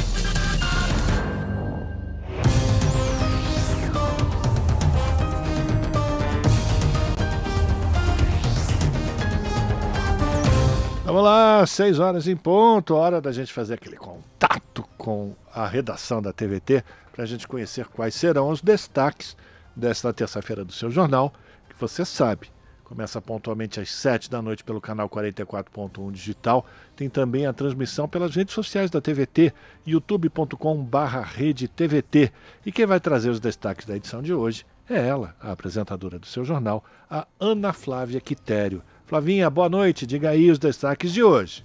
[11.05, 16.19] Vamos lá, seis horas em ponto, hora da gente fazer aquele contato com a redação
[16.19, 16.83] da TVT
[17.13, 19.37] para a gente conhecer quais serão os destaques
[19.75, 21.31] desta terça-feira do seu jornal,
[21.69, 22.51] que você sabe,
[22.83, 26.65] começa pontualmente às 7 da noite pelo canal 44.1 digital.
[26.95, 29.53] Tem também a transmissão pelas redes sociais da TVT,
[29.85, 32.33] youtube.com/rede-tvt.
[32.65, 36.25] E quem vai trazer os destaques da edição de hoje é ela, a apresentadora do
[36.25, 38.81] seu jornal, a Ana Flávia Quitério.
[39.05, 40.05] Flavinha, boa noite.
[40.07, 41.63] Diga aí os destaques de hoje.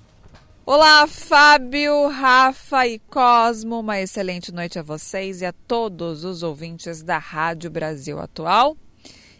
[0.70, 3.80] Olá, Fábio, Rafa e Cosmo.
[3.80, 8.76] Uma excelente noite a vocês e a todos os ouvintes da Rádio Brasil Atual.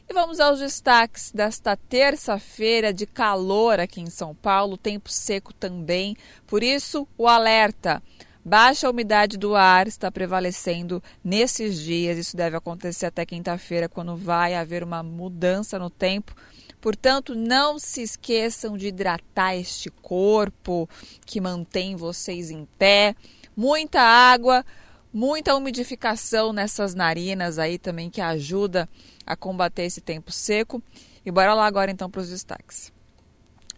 [0.08, 6.16] E vamos aos destaques desta terça-feira de calor aqui em São Paulo, tempo seco também.
[6.46, 8.02] Por isso, o alerta.
[8.42, 12.16] Baixa umidade do ar está prevalecendo nesses dias.
[12.16, 16.34] Isso deve acontecer até quinta-feira, quando vai haver uma mudança no tempo
[16.80, 20.88] Portanto, não se esqueçam de hidratar este corpo
[21.26, 23.14] que mantém vocês em pé.
[23.56, 24.64] Muita água,
[25.12, 28.88] muita umidificação nessas narinas aí também que ajuda
[29.26, 30.82] a combater esse tempo seco.
[31.26, 32.92] E bora lá agora então para os destaques.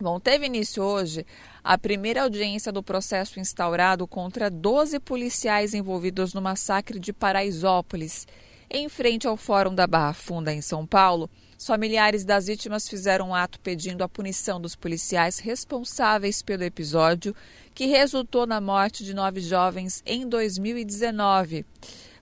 [0.01, 1.27] Bom, teve início hoje
[1.63, 8.27] a primeira audiência do processo instaurado contra 12 policiais envolvidos no massacre de Paraisópolis,
[8.71, 11.29] em frente ao Fórum da Barra Funda, em São Paulo.
[11.63, 17.37] Familiares das vítimas fizeram um ato pedindo a punição dos policiais responsáveis pelo episódio,
[17.75, 21.67] que resultou na morte de nove jovens em 2019.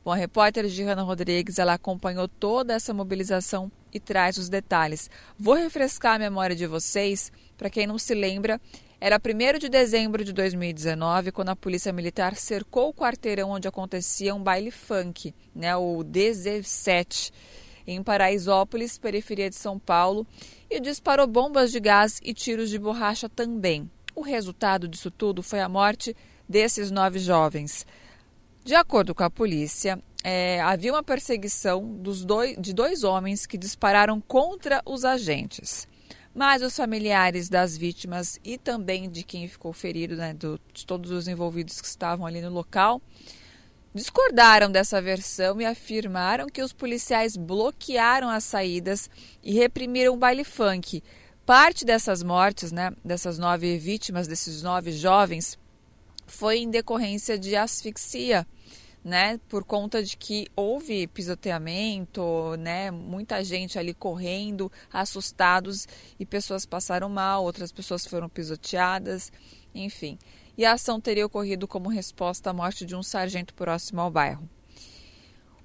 [0.04, 5.08] Bom, a repórter Giana Rodrigues ela acompanhou toda essa mobilização e traz os detalhes.
[5.38, 8.60] Vou refrescar a memória de vocês, para quem não se lembra,
[9.00, 14.34] era 1 de dezembro de 2019, quando a Polícia Militar cercou o quarteirão onde acontecia
[14.34, 17.30] um baile funk, né, o DZ7
[17.92, 20.26] em Paraisópolis, periferia de São Paulo,
[20.70, 23.90] e disparou bombas de gás e tiros de borracha também.
[24.14, 26.14] O resultado disso tudo foi a morte
[26.48, 27.86] desses nove jovens.
[28.64, 31.82] De acordo com a polícia, é, havia uma perseguição
[32.26, 35.88] dois, de dois homens que dispararam contra os agentes.
[36.34, 41.10] Mas os familiares das vítimas e também de quem ficou ferido, né, do, de todos
[41.10, 43.00] os envolvidos que estavam ali no local,
[43.94, 49.08] discordaram dessa versão e afirmaram que os policiais bloquearam as saídas
[49.42, 51.02] e reprimiram o baile funk.
[51.44, 55.58] Parte dessas mortes, né, dessas nove vítimas, desses nove jovens,
[56.26, 58.46] foi em decorrência de asfixia,
[59.02, 65.88] né, por conta de que houve pisoteamento, né, muita gente ali correndo, assustados
[66.20, 69.32] e pessoas passaram mal, outras pessoas foram pisoteadas,
[69.74, 70.18] enfim
[70.58, 74.50] e a ação teria ocorrido como resposta à morte de um sargento próximo ao bairro.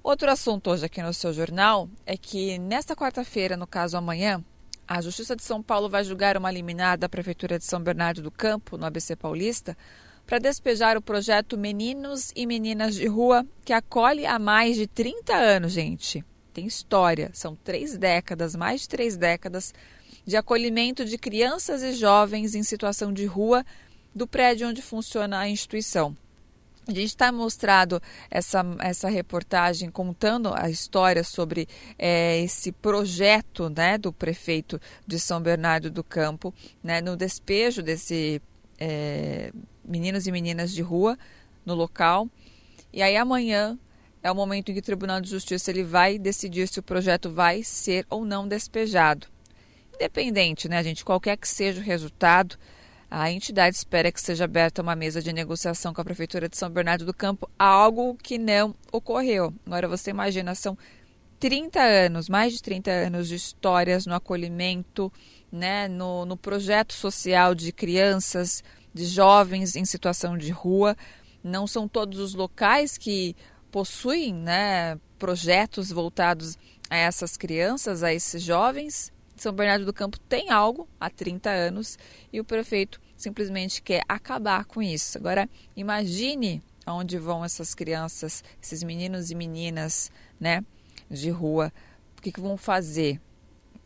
[0.04, 4.42] Outro assunto hoje aqui no seu jornal é que nesta quarta-feira, no caso amanhã,
[4.86, 8.30] a Justiça de São Paulo vai julgar uma liminar da Prefeitura de São Bernardo do
[8.30, 9.76] Campo, no ABC Paulista,
[10.24, 15.34] para despejar o projeto Meninos e Meninas de Rua, que acolhe há mais de 30
[15.34, 16.24] anos, gente.
[16.52, 19.74] Tem história, são três décadas, mais de três décadas,
[20.24, 23.64] de acolhimento de crianças e jovens em situação de rua
[24.14, 26.16] do prédio onde funciona a instituição.
[26.86, 28.00] A gente está mostrado
[28.30, 31.66] essa, essa reportagem contando a história sobre
[31.98, 36.52] é, esse projeto né, do prefeito de São Bernardo do Campo,
[36.82, 38.40] né, no despejo desse
[38.78, 39.50] é,
[39.82, 41.18] meninos e meninas de rua
[41.64, 42.28] no local.
[42.92, 43.78] E aí amanhã
[44.22, 47.30] é o momento em que o Tribunal de Justiça ele vai decidir se o projeto
[47.30, 49.26] vai ser ou não despejado.
[49.94, 52.58] Independente, né, gente, qualquer que seja o resultado,
[53.16, 56.68] a entidade espera que seja aberta uma mesa de negociação com a Prefeitura de São
[56.68, 59.54] Bernardo do Campo, algo que não ocorreu.
[59.64, 60.76] Agora você imagina, são
[61.38, 65.12] 30 anos, mais de 30 anos de histórias no acolhimento,
[65.52, 70.96] né, no, no projeto social de crianças, de jovens em situação de rua.
[71.40, 73.36] Não são todos os locais que
[73.70, 76.58] possuem né, projetos voltados
[76.90, 79.12] a essas crianças, a esses jovens.
[79.36, 81.96] São Bernardo do Campo tem algo há 30 anos
[82.32, 85.16] e o prefeito simplesmente quer acabar com isso.
[85.18, 90.62] Agora, imagine aonde vão essas crianças, esses meninos e meninas, né,
[91.10, 91.72] de rua,
[92.18, 93.20] o que, que vão fazer?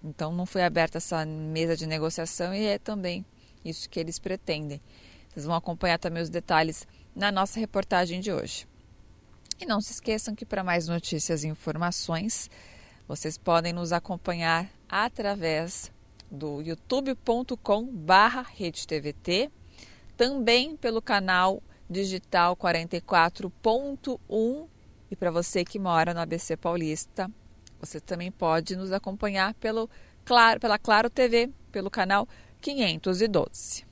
[0.02, 3.24] Então, não foi aberta essa mesa de negociação e é também
[3.64, 4.80] isso que eles pretendem.
[5.28, 8.66] Vocês vão acompanhar também os detalhes na nossa reportagem de hoje.
[9.60, 12.50] E não se esqueçam que para mais notícias e informações,
[13.06, 15.92] vocês podem nos acompanhar através
[16.30, 19.50] do youtube.com barra redetvt,
[20.16, 24.68] também pelo canal digital 44.1
[25.10, 27.30] e para você que mora no ABC Paulista,
[27.80, 29.88] você também pode nos acompanhar pelo,
[30.24, 32.28] claro, pela Claro TV, pelo canal
[32.60, 33.86] 512.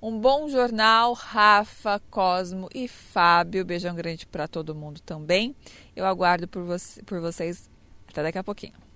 [0.00, 3.64] Um bom jornal, Rafa, Cosmo e Fábio.
[3.64, 5.56] Beijão grande para todo mundo também.
[5.96, 7.68] Eu aguardo por, você, por vocês
[8.06, 8.87] até daqui a pouquinho.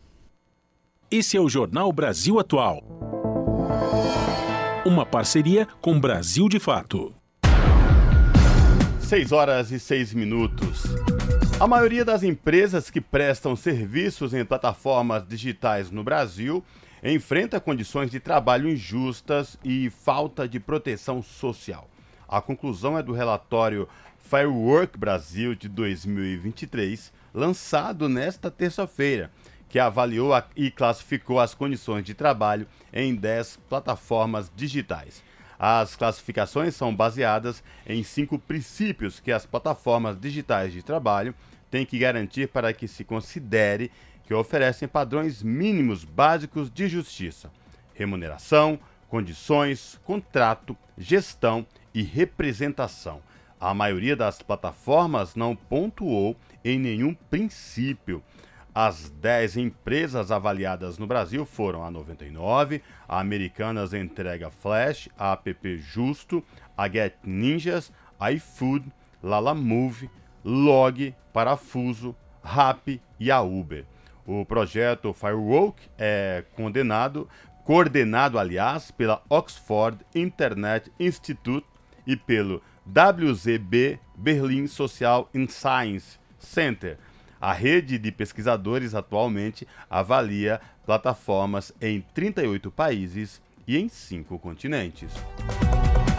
[1.12, 2.82] Esse é o Jornal Brasil Atual.
[4.86, 7.14] Uma parceria com Brasil de Fato.
[8.98, 10.84] 6 horas e 6 minutos.
[11.60, 16.64] A maioria das empresas que prestam serviços em plataformas digitais no Brasil
[17.04, 21.90] enfrenta condições de trabalho injustas e falta de proteção social.
[22.26, 23.86] A conclusão é do relatório
[24.18, 29.30] Firework Brasil de 2023, lançado nesta terça-feira,
[29.72, 35.24] que avaliou e classificou as condições de trabalho em 10 plataformas digitais.
[35.58, 41.34] As classificações são baseadas em cinco princípios que as plataformas digitais de trabalho
[41.70, 43.90] têm que garantir para que se considere
[44.26, 47.50] que oferecem padrões mínimos básicos de justiça:
[47.94, 53.22] remuneração, condições, contrato, gestão e representação.
[53.58, 58.22] A maioria das plataformas não pontuou em nenhum princípio.
[58.74, 65.76] As 10 empresas avaliadas no Brasil foram a 99, a Americanas Entrega Flash, a App
[65.76, 66.42] Justo,
[66.74, 68.90] a Get Ninjas, a iFood,
[69.22, 70.08] Lala Move,
[70.42, 73.84] Log, Parafuso, Rap e a Uber.
[74.26, 77.28] O projeto Firewalk é condenado,
[77.64, 81.66] coordenado, aliás, pela Oxford Internet Institute
[82.06, 86.96] e pelo WZB Berlin Social and Science Center
[87.42, 95.12] a rede de pesquisadores atualmente avalia plataformas em 38 países e em cinco continentes.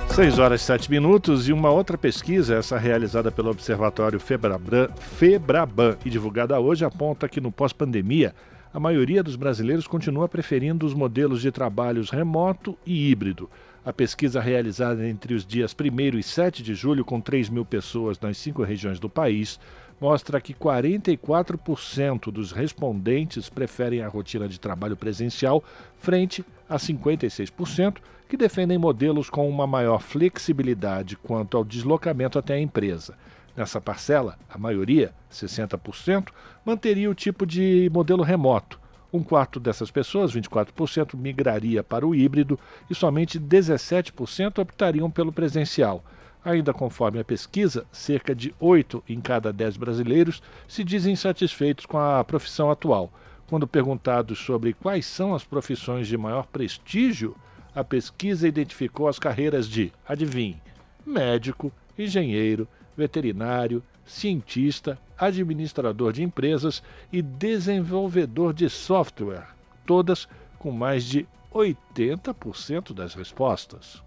[0.09, 5.97] 6 horas e 7 minutos e uma outra pesquisa, essa realizada pelo Observatório Febraban, Febraban
[6.05, 8.35] e divulgada hoje, aponta que no pós-pandemia
[8.73, 13.49] a maioria dos brasileiros continua preferindo os modelos de trabalhos remoto e híbrido.
[13.85, 18.19] A pesquisa realizada entre os dias 1 e 7 de julho, com 3 mil pessoas
[18.19, 19.59] nas cinco regiões do país,
[20.03, 25.63] mostra que 44% dos respondentes preferem a rotina de trabalho presencial,
[25.97, 32.59] frente a 56% que defendem modelos com uma maior flexibilidade quanto ao deslocamento até a
[32.59, 33.17] empresa.
[33.55, 36.31] Nessa parcela, a maioria, 60%,
[36.65, 38.77] manteria o tipo de modelo remoto.
[39.13, 46.03] Um quarto dessas pessoas, 24%, migraria para o híbrido e somente 17% optariam pelo presencial.
[46.45, 51.97] Ainda conforme a pesquisa, cerca de 8 em cada 10 brasileiros se dizem satisfeitos com
[51.97, 53.11] a profissão atual.
[53.47, 57.35] Quando perguntados sobre quais são as profissões de maior prestígio,
[57.73, 60.61] a pesquisa identificou as carreiras de, adivinhe,
[61.05, 69.47] médico, engenheiro, veterinário, cientista, administrador de empresas e desenvolvedor de software,
[69.85, 70.27] todas
[70.59, 74.01] com mais de 80% das respostas.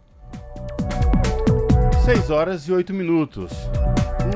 [2.06, 3.50] 6 horas e 8 minutos.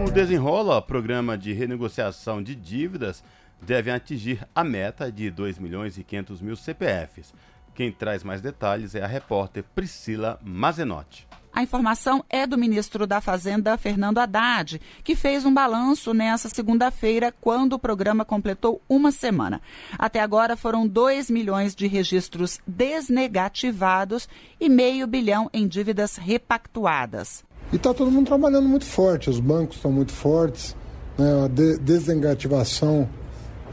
[0.05, 3.23] O Desenrola, programa de renegociação de dívidas,
[3.63, 7.33] deve atingir a meta de 2 milhões e 500 mil CPFs.
[7.73, 11.29] Quem traz mais detalhes é a repórter Priscila Mazenotti.
[11.53, 17.33] A informação é do ministro da Fazenda, Fernando Haddad, que fez um balanço nessa segunda-feira,
[17.41, 19.63] quando o programa completou uma semana.
[19.97, 24.29] Até agora foram 2 milhões de registros desnegativados
[24.61, 27.45] e meio bilhão em dívidas repactuadas.
[27.73, 30.75] E está todo mundo trabalhando muito forte, os bancos estão muito fortes,
[31.17, 31.45] né?
[31.45, 33.09] a de desnegativação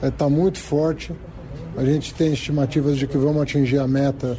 [0.04, 1.14] está é, muito forte.
[1.76, 4.38] A gente tem estimativas de que vamos atingir a meta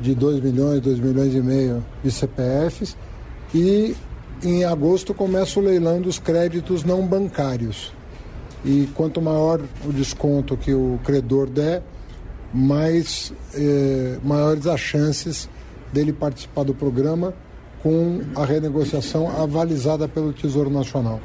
[0.00, 2.96] de 2 milhões, 2 milhões e meio de CPFs
[3.54, 3.96] e
[4.42, 7.92] em agosto começa o leilão dos créditos não bancários.
[8.64, 11.82] E quanto maior o desconto que o credor der,
[12.52, 15.48] mais eh, maiores as chances
[15.92, 17.34] dele participar do programa
[17.82, 21.20] com a renegociação avalizada pelo Tesouro Nacional.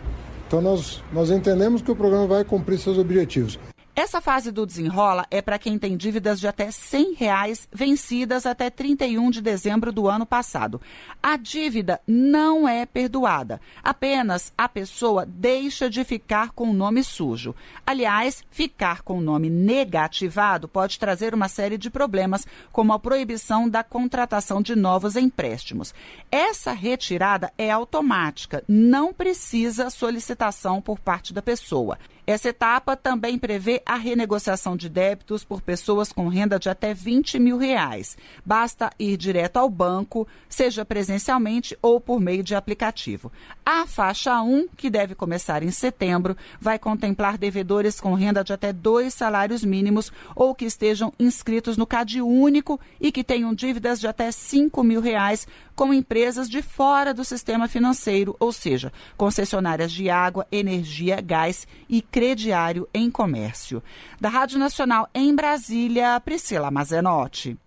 [0.47, 3.57] Então nós, nós entendemos que o programa vai cumprir seus objetivos.
[3.95, 8.67] Essa fase do desenrola é para quem tem dívidas de até 100 reais vencidas até
[8.67, 10.81] 31 de dezembro do ano passado.
[11.21, 17.53] A dívida não é perdoada, apenas a pessoa deixa de ficar com o nome sujo.
[17.85, 23.69] Aliás, ficar com o nome negativado pode trazer uma série de problemas, como a proibição
[23.69, 25.93] da contratação de novos empréstimos.
[26.31, 31.99] Essa retirada é automática, não precisa solicitação por parte da pessoa.
[32.25, 37.37] Essa etapa também prevê a renegociação de débitos por pessoas com renda de até 20
[37.37, 38.17] mil reais.
[38.45, 43.29] Basta ir direto ao banco, seja presencialmente ou por meio de aplicativo.
[43.65, 48.71] A faixa 1, que deve começar em setembro, vai contemplar devedores com renda de até
[48.71, 54.07] dois salários mínimos ou que estejam inscritos no CAD único e que tenham dívidas de
[54.07, 55.45] até 5 mil reais
[55.75, 62.01] com empresas de fora do sistema financeiro, ou seja, concessionárias de água, energia, gás e
[62.01, 63.81] crediário em comércio.
[64.19, 67.57] Da Rádio Nacional em Brasília, Priscila Mazenotti.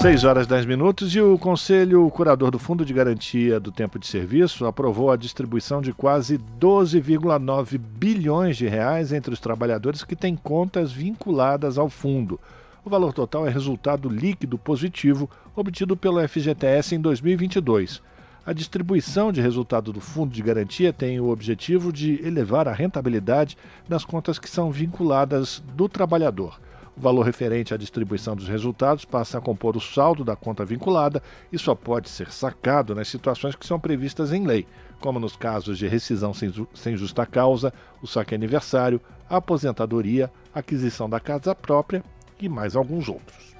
[0.00, 3.98] 6 horas e 10 minutos e o Conselho Curador do Fundo de Garantia do Tempo
[3.98, 10.14] de Serviço aprovou a distribuição de quase 12,9 bilhões de reais entre os trabalhadores que
[10.14, 12.38] têm contas vinculadas ao fundo.
[12.84, 18.00] O valor total é resultado líquido positivo obtido pelo FGTS em 2022.
[18.46, 23.58] A distribuição de resultado do Fundo de Garantia tem o objetivo de elevar a rentabilidade
[23.86, 26.58] das contas que são vinculadas do trabalhador.
[26.96, 31.22] O valor referente à distribuição dos resultados passa a compor o saldo da conta vinculada
[31.52, 34.66] e só pode ser sacado nas situações que são previstas em lei,
[34.98, 41.54] como nos casos de rescisão sem justa causa, o saque aniversário, aposentadoria, aquisição da casa
[41.54, 42.02] própria
[42.40, 43.54] e mais alguns outros.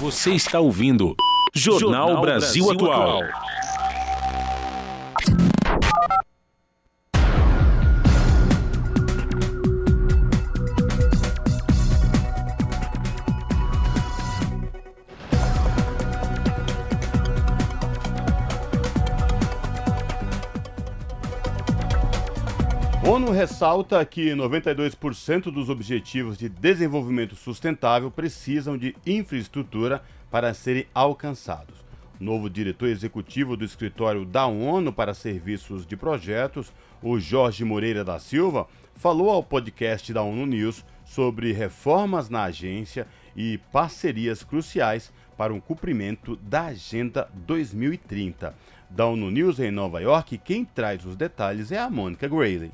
[0.00, 1.14] Você está ouvindo
[1.54, 3.22] Jornal, Jornal Brasil, Brasil, Atual.
[3.22, 3.50] Atual.
[23.12, 30.00] ONU ressalta que 92% dos objetivos de desenvolvimento sustentável precisam de infraestrutura
[30.30, 31.84] para serem alcançados.
[32.20, 36.72] O novo diretor executivo do escritório da ONU para serviços de projetos,
[37.02, 43.08] o Jorge Moreira da Silva, falou ao podcast da ONU News sobre reformas na agência
[43.34, 48.54] e parcerias cruciais para o cumprimento da Agenda 2030.
[48.88, 52.70] Da ONU News em Nova York, quem traz os detalhes é a Mônica Grayley.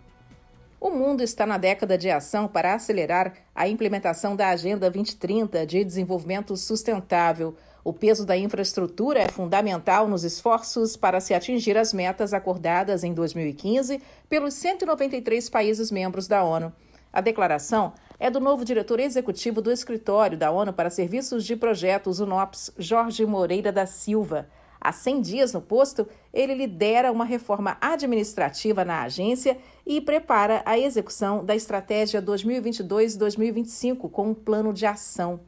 [0.78, 5.82] O mundo está na década de ação para acelerar a implementação da Agenda 2030 de
[5.82, 7.56] Desenvolvimento Sustentável.
[7.82, 13.14] O peso da infraestrutura é fundamental nos esforços para se atingir as metas acordadas em
[13.14, 16.70] 2015 pelos 193 países membros da ONU.
[17.10, 22.20] A declaração é do novo diretor executivo do Escritório da ONU para Serviços de Projetos,
[22.20, 24.46] UNOPS, Jorge Moreira da Silva.
[24.78, 29.56] Há 100 dias no posto, ele lidera uma reforma administrativa na agência
[29.86, 35.38] e prepara a execução da estratégia 2022-2025 com um plano de ação.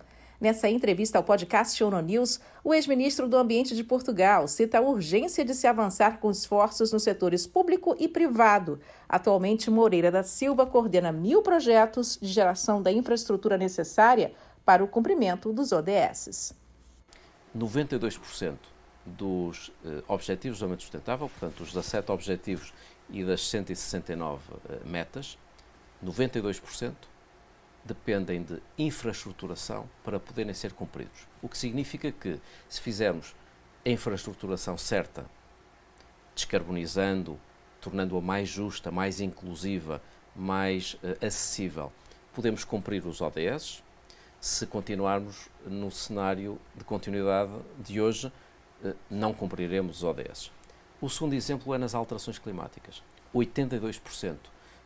[0.41, 5.45] Nessa entrevista ao podcast ONU News, o ex-ministro do Ambiente de Portugal cita a urgência
[5.45, 8.79] de se avançar com esforços nos setores público e privado.
[9.09, 14.33] Atualmente, Moreira da Silva coordena mil projetos de geração da infraestrutura necessária
[14.65, 16.55] para o cumprimento dos ODS.
[17.57, 18.55] 92%
[19.05, 22.73] dos eh, Objetivos de Desenvolvimento Sustentável, portanto, os 17 Objetivos
[23.11, 25.39] e das 169 eh, metas,
[26.05, 26.95] 92%
[27.85, 31.27] dependem de infraestruturação para poderem ser cumpridos.
[31.41, 33.35] O que significa que, se fizermos
[33.85, 35.25] a infraestruturação certa,
[36.35, 37.39] descarbonizando,
[37.81, 40.03] tornando-a mais justa, mais inclusiva,
[40.37, 41.93] mais uh, acessível,
[42.35, 43.83] podemos cumprir os ODS.
[44.41, 48.33] se continuarmos no cenário de continuidade de hoje,
[48.85, 50.53] eh, não cumpriremos os ODS.
[51.01, 53.05] O segundo exemplo é nas alterações climáticas.
[53.33, 54.37] 82%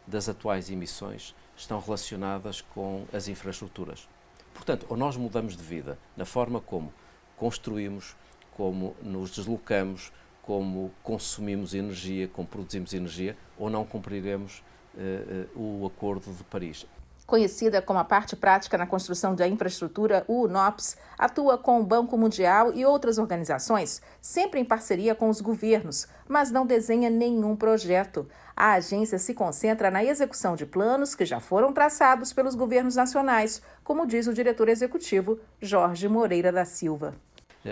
[0.06, 4.06] das atuais emissões estão relacionadas com as infraestruturas.
[4.52, 6.92] Portanto, ou nós mudamos de vida na forma como
[7.36, 8.14] construímos,
[8.54, 10.12] como nos deslocamos,
[10.42, 14.62] como consumimos energia, como produzimos energia, ou não cumpriremos
[14.94, 16.86] uh, uh, o Acordo de Paris.
[17.32, 22.18] Conhecida como a parte prática na construção da infraestrutura, o UNOPS atua com o Banco
[22.18, 28.28] Mundial e outras organizações, sempre em parceria com os governos, mas não desenha nenhum projeto.
[28.54, 33.62] A agência se concentra na execução de planos que já foram traçados pelos governos nacionais,
[33.82, 37.14] como diz o diretor executivo Jorge Moreira da Silva.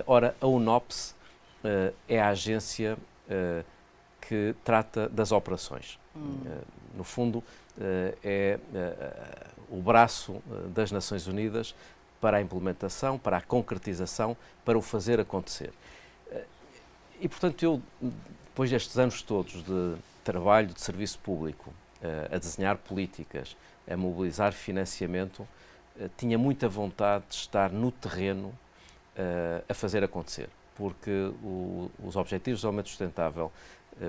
[0.07, 1.15] Ora, a UNOPS
[1.63, 2.97] uh, é a agência
[3.29, 3.63] uh,
[4.23, 5.99] que trata das operações.
[6.17, 6.39] Hum.
[6.47, 7.45] Uh, no fundo,
[8.23, 8.59] é
[9.69, 10.43] o braço
[10.75, 11.75] das Nações Unidas
[12.21, 15.73] para a implementação, para a concretização, para o fazer acontecer.
[17.21, 17.83] E, portanto, eu,
[18.45, 21.73] depois destes anos todos de trabalho de serviço público,
[22.31, 23.57] a desenhar políticas,
[23.89, 25.47] a mobilizar financiamento,
[26.17, 28.53] tinha muita vontade de estar no terreno
[29.69, 30.49] a fazer acontecer
[30.81, 31.31] porque
[32.03, 33.53] os Objetivos de Desenvolvimento Sustentável,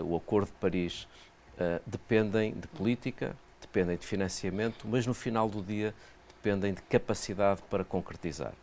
[0.05, 1.05] o Acordo de Paris,
[1.85, 3.35] dependem de política,
[3.71, 5.93] dependem de financiamento, mas no final do dia
[6.27, 8.53] dependem de capacidade para concretizar.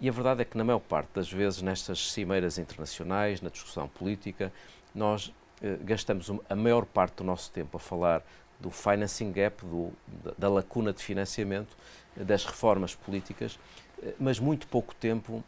[0.00, 3.86] E a verdade é que, na maior parte das vezes, nestas cimeiras internacionais, na discussão
[3.86, 4.52] política,
[4.94, 5.32] nós uh,
[5.82, 8.22] gastamos a maior parte do nosso tempo a falar
[8.58, 9.92] do financing gap, do,
[10.36, 11.76] da lacuna de financiamento,
[12.16, 13.58] das reformas políticas,
[14.18, 15.44] mas muito pouco tempo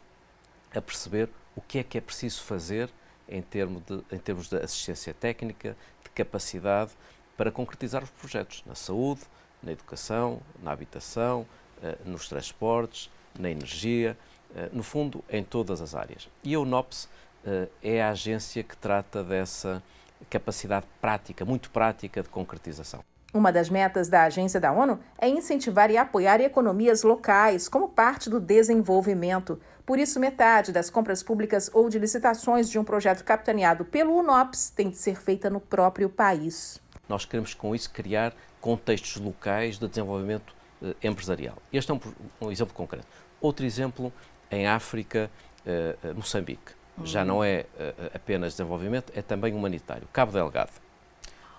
[0.73, 2.89] a perceber o que é que é preciso fazer
[3.27, 6.91] em, termo de, em termos de assistência técnica, de capacidade
[7.37, 9.21] para concretizar os projetos na saúde,
[9.61, 11.45] na educação, na habitação,
[11.81, 14.17] eh, nos transportes, na energia,
[14.55, 16.29] eh, no fundo, em todas as áreas.
[16.43, 17.09] E a UNOPS
[17.45, 19.81] eh, é a agência que trata dessa
[20.29, 23.03] capacidade prática, muito prática de concretização.
[23.33, 28.29] Uma das metas da agência da ONU é incentivar e apoiar economias locais como parte
[28.29, 29.59] do desenvolvimento.
[29.85, 34.69] Por isso, metade das compras públicas ou de licitações de um projeto capitaneado pelo UNOPS
[34.69, 36.82] tem de ser feita no próprio país.
[37.07, 41.57] Nós queremos, com isso, criar contextos locais de desenvolvimento eh, empresarial.
[41.71, 41.99] Este é um,
[42.41, 43.07] um, exemplo concreto.
[43.41, 44.11] Outro exemplo,
[44.49, 45.29] em África,
[45.65, 46.73] eh, eh Moçambique.
[47.03, 50.07] Já não é eh, apenas desenvolvimento, é também humanitário.
[50.13, 50.71] Cabo Delgado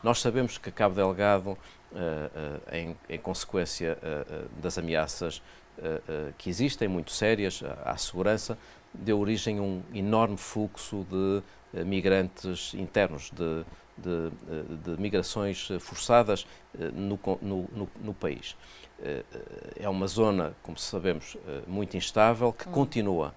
[0.04, 1.56] nós sabemos que Cabo Delgado,
[2.70, 3.96] em, em, consequência
[4.60, 5.40] das ameaças
[6.36, 8.58] que existem, muito sérias, à segurança,
[8.92, 13.64] deu origem a um enorme fluxo de migrantes internos, de,
[13.96, 14.30] de,
[14.82, 16.46] de migrações forçadas
[16.92, 18.56] no, no, no, no, país.
[19.78, 22.72] É uma zona, como sabemos, muito instável, que hum.
[22.72, 23.34] continua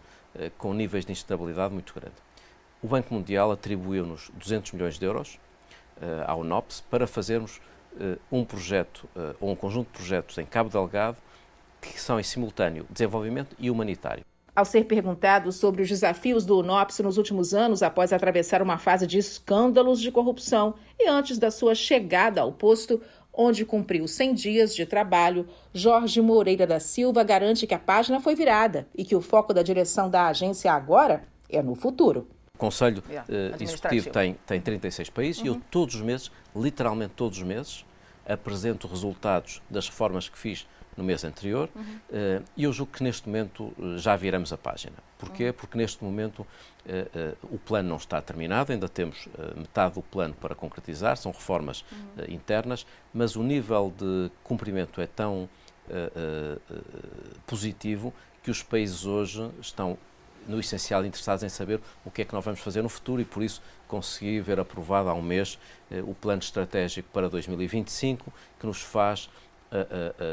[0.57, 2.15] com níveis de instabilidade muito grande.
[2.81, 5.39] O Banco Mundial atribuiu-nos 200 milhões de euros
[6.25, 7.59] à UNOPS para fazermos
[8.31, 9.07] um projeto
[9.39, 11.17] ou um conjunto de projetos em Cabo Delgado
[11.81, 14.23] que são em simultâneo desenvolvimento e humanitário.
[14.57, 19.05] Ao ser perguntado sobre os desafios do UNOPS nos últimos anos após atravessar uma fase
[19.05, 22.99] de escândalos de corrupção e antes da sua chegada ao posto,
[23.31, 28.33] onde cumpriu 100 dias de trabalho, Jorge Moreira da Silva garante que a página foi
[28.33, 32.27] virada e que o foco da direção da agência agora é no futuro.
[32.55, 35.45] O Conselho uh, Executivo tem, tem 36 países uhum.
[35.45, 35.61] e eu uhum.
[35.69, 37.85] todos os meses, literalmente todos os meses,
[38.25, 40.65] apresento resultados das reformas que fiz
[40.97, 41.83] no mês anterior uhum.
[41.83, 44.95] uh, e eu julgo que neste momento uh, já viramos a página.
[45.17, 45.47] Porquê?
[45.47, 45.53] Uhum.
[45.53, 46.45] Porque neste momento
[47.51, 52.33] o plano não está terminado, ainda temos metade do plano para concretizar, são reformas uhum.
[52.33, 55.49] internas, mas o nível de cumprimento é tão
[57.45, 59.97] positivo que os países hoje estão
[60.47, 63.25] no essencial, interessados em saber o que é que nós vamos fazer no futuro e,
[63.25, 65.59] por isso, consegui ver aprovado há um mês
[65.91, 69.29] eh, o plano estratégico para 2025, que nos faz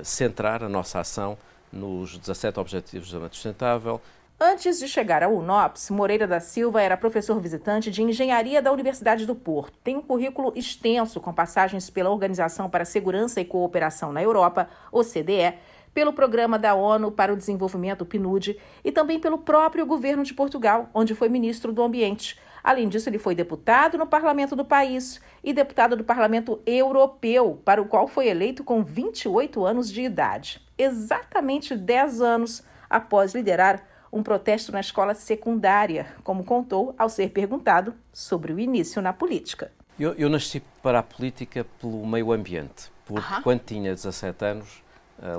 [0.05, 1.37] centrar a nossa ação
[1.73, 4.01] nos 17 Objetivos de Desenvolvimento Sustentável.
[4.41, 9.25] Antes de chegar ao UNOPS, Moreira da Silva era professor visitante de Engenharia da Universidade
[9.27, 9.79] do Porto.
[9.83, 14.69] Tem um currículo extenso com passagens pela Organização para a Segurança e Cooperação na Europa,
[14.91, 15.55] OCDE,
[15.95, 20.91] pelo Programa da ONU para o Desenvolvimento, PNUD, e também pelo próprio governo de Portugal,
[20.93, 22.37] onde foi ministro do Ambiente.
[22.65, 27.83] Além disso, ele foi deputado no parlamento do país e deputado do Parlamento Europeu, para
[27.83, 34.23] o qual foi eleito com 28 anos de idade, exatamente 10 anos após liderar um
[34.23, 39.71] protesto na escola secundária, como contou ao ser perguntado sobre o início na política.
[40.01, 44.83] Eu, eu nasci para a política pelo meio ambiente, porque quando tinha 17 anos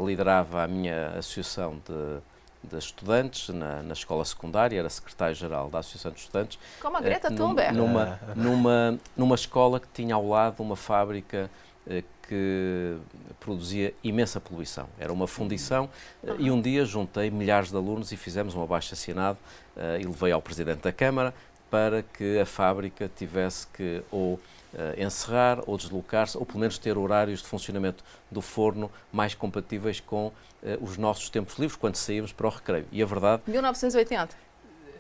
[0.06, 2.22] liderava a minha associação de
[2.66, 6.60] de estudantes na, na escola secundária, era secretário-geral da Associação de Estudantes.
[6.82, 7.76] Como a Greta uh, Thunberg.
[7.76, 11.50] Numa, numa, numa escola que tinha ao lado uma fábrica
[11.88, 12.98] uh, que
[13.40, 14.88] produzia imensa poluição.
[15.00, 15.90] Era uma fundição
[16.24, 16.36] uhum.
[16.40, 19.38] e um dia juntei milhares de alunos e fizemos um abaixo-assinado
[20.00, 21.34] e levei ao Presidente da Câmara
[21.70, 24.40] para que a fábrica tivesse que ou
[24.98, 30.28] encerrar ou deslocar-se, ou pelo menos ter horários de funcionamento do forno mais compatíveis com
[30.28, 30.34] uh,
[30.82, 32.86] os nossos tempos livres quando saímos para o recreio.
[32.92, 33.44] E a verdade.
[33.48, 34.36] 1980?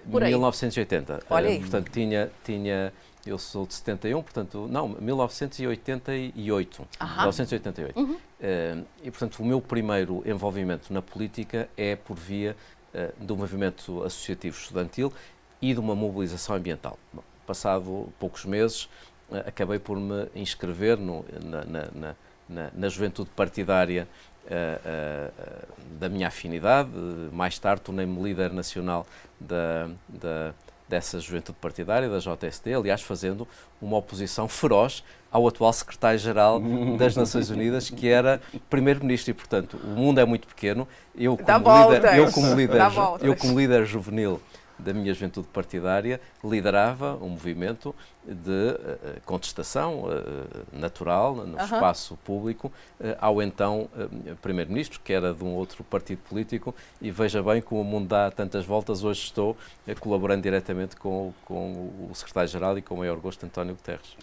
[0.10, 0.30] Por aí.
[0.30, 1.24] 1980.
[1.30, 1.60] Olha aí.
[1.60, 2.32] Portanto, tinha.
[2.44, 2.94] tinha
[3.26, 6.88] eu sou de 71, portanto, não, 1988.
[7.02, 7.22] Aham.
[7.22, 8.00] 1988.
[8.00, 8.14] Uhum.
[8.14, 8.20] Uh,
[9.02, 12.56] e, portanto, o meu primeiro envolvimento na política é por via
[13.20, 15.12] do movimento associativo estudantil
[15.62, 16.98] e de uma mobilização ambiental.
[17.12, 18.90] Bom, passado poucos meses, eh,
[19.46, 22.16] acabei por me inscrever no, na, na,
[22.48, 24.08] na, na, juventude partidária
[24.46, 25.68] uh, uh,
[26.00, 26.90] da minha afinidade.
[27.32, 29.06] Mais tarde tornei-me líder nacional
[29.40, 30.54] da, da,
[30.88, 33.48] dessa juventude partidária, da JSD, aliás, fazendo
[33.82, 36.62] uma oposição feroz ao atual secretário-geral
[36.98, 38.40] das Nações Unidas, que era
[38.70, 39.32] primeiro-ministro.
[39.32, 40.88] E, portanto, o mundo é muito pequeno.
[41.16, 42.82] Eu, como, líder, eu, como, líder,
[43.22, 44.40] eu, como líder juvenil
[44.78, 47.94] da minha juventude partidária, liderava um movimento
[48.24, 52.72] de uh, contestação uh, natural no espaço público
[53.20, 53.90] ao então
[54.42, 58.32] Primeiro-Ministro, que era de um outro partido político, e veja bem como o mundo dá
[58.32, 59.04] tantas voltas.
[59.04, 59.56] Hoje estou
[60.00, 64.16] colaborando diretamente com, com o Secretário-Geral e com o maior gosto, António Guterres.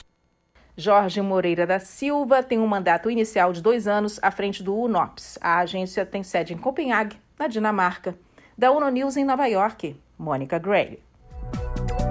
[0.77, 5.39] Jorge Moreira da Silva tem um mandato inicial de dois anos à frente do UNOPS.
[5.41, 8.17] A agência tem sede em Copenhague, na Dinamarca.
[8.57, 9.97] Da ONU News em Nova York.
[10.19, 10.99] Mônica Gray.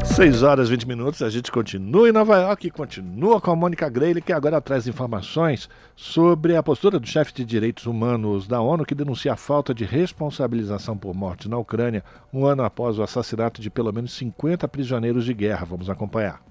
[0.03, 3.55] 6 horas e 20 minutos, a gente continua em Nova York e continua com a
[3.55, 8.59] Mônica Grayle, que agora traz informações sobre a postura do chefe de direitos humanos da
[8.59, 12.03] ONU, que denuncia a falta de responsabilização por morte na Ucrânia,
[12.33, 15.65] um ano após o assassinato de pelo menos 50 prisioneiros de guerra.
[15.65, 16.50] Vamos acompanhar.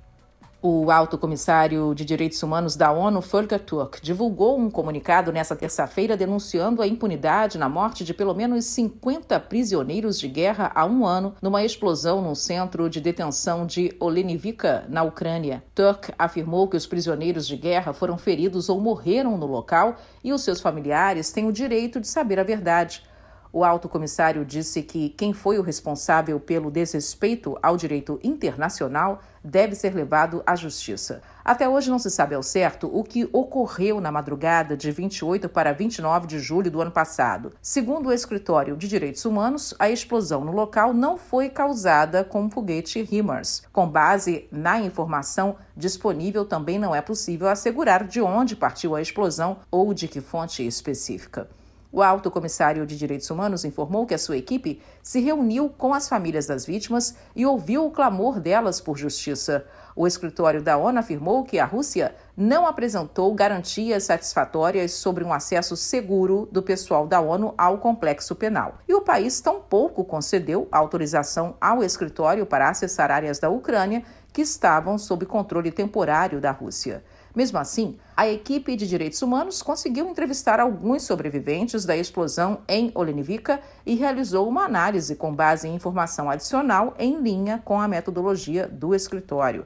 [0.63, 6.19] O alto comissário de direitos humanos da ONU, Volker Turk, divulgou um comunicado nesta terça-feira
[6.19, 11.35] denunciando a impunidade na morte de pelo menos 50 prisioneiros de guerra há um ano
[11.41, 15.65] numa explosão no centro de detenção de Olenivka, na Ucrânia.
[15.75, 20.43] Turk afirmou que os prisioneiros de guerra foram feridos ou morreram no local e os
[20.43, 23.03] seus familiares têm o direito de saber a verdade.
[23.53, 29.75] O alto comissário disse que quem foi o responsável pelo desrespeito ao direito internacional deve
[29.75, 31.21] ser levado à justiça.
[31.45, 35.73] Até hoje não se sabe ao certo o que ocorreu na madrugada de 28 para
[35.73, 37.53] 29 de julho do ano passado.
[37.61, 42.51] Segundo o Escritório de Direitos Humanos, a explosão no local não foi causada com um
[42.51, 43.65] foguete HIMARS.
[43.73, 49.57] Com base na informação disponível, também não é possível assegurar de onde partiu a explosão
[49.73, 51.49] ou de que fonte específica.
[51.93, 56.09] O alto comissário de direitos humanos informou que a sua equipe se reuniu com as
[56.09, 59.67] famílias das vítimas e ouviu o clamor delas por justiça.
[59.97, 65.77] O escritório da ONU afirmou que a Rússia não apresentou garantias satisfatórias sobre um acesso
[65.77, 68.79] seguro do pessoal da ONU ao complexo penal.
[68.87, 74.97] E o país tampouco concedeu autorização ao escritório para acessar áreas da Ucrânia que estavam
[74.97, 77.03] sob controle temporário da Rússia.
[77.35, 83.61] Mesmo assim, a equipe de direitos humanos conseguiu entrevistar alguns sobreviventes da explosão em Olenivka
[83.87, 88.95] e realizou uma análise com base em informação adicional em linha com a metodologia do
[88.95, 89.65] escritório.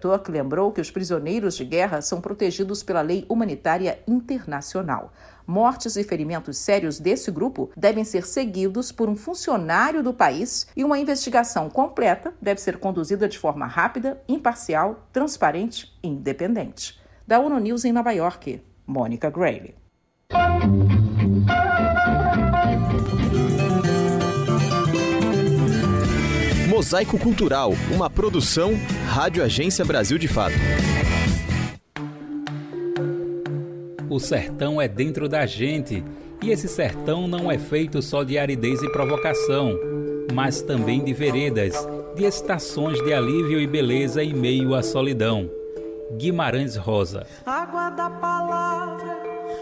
[0.00, 5.12] Turk lembrou que os prisioneiros de guerra são protegidos pela lei humanitária internacional.
[5.46, 10.84] Mortes e ferimentos sérios desse grupo devem ser seguidos por um funcionário do país e
[10.84, 17.00] uma investigação completa deve ser conduzida de forma rápida, imparcial, transparente e independente.
[17.26, 19.74] Da ONU News em Nova York, Mônica Grayle.
[26.80, 28.72] Mosaico Cultural, uma produção
[29.06, 30.54] Rádio Agência Brasil de Fato.
[34.08, 36.02] O sertão é dentro da gente,
[36.42, 39.78] e esse sertão não é feito só de aridez e provocação,
[40.32, 41.86] mas também de veredas,
[42.16, 45.50] de estações de alívio e beleza em meio à solidão.
[46.16, 47.26] Guimarães Rosa.
[47.44, 49.18] Água da palavra,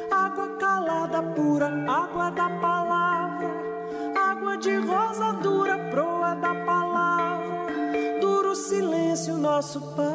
[0.08, 3.50] água calada pura, água da palavra,
[4.16, 6.87] água de rosa dura, proa da palavra,
[8.58, 10.08] silêncio nosso Pai.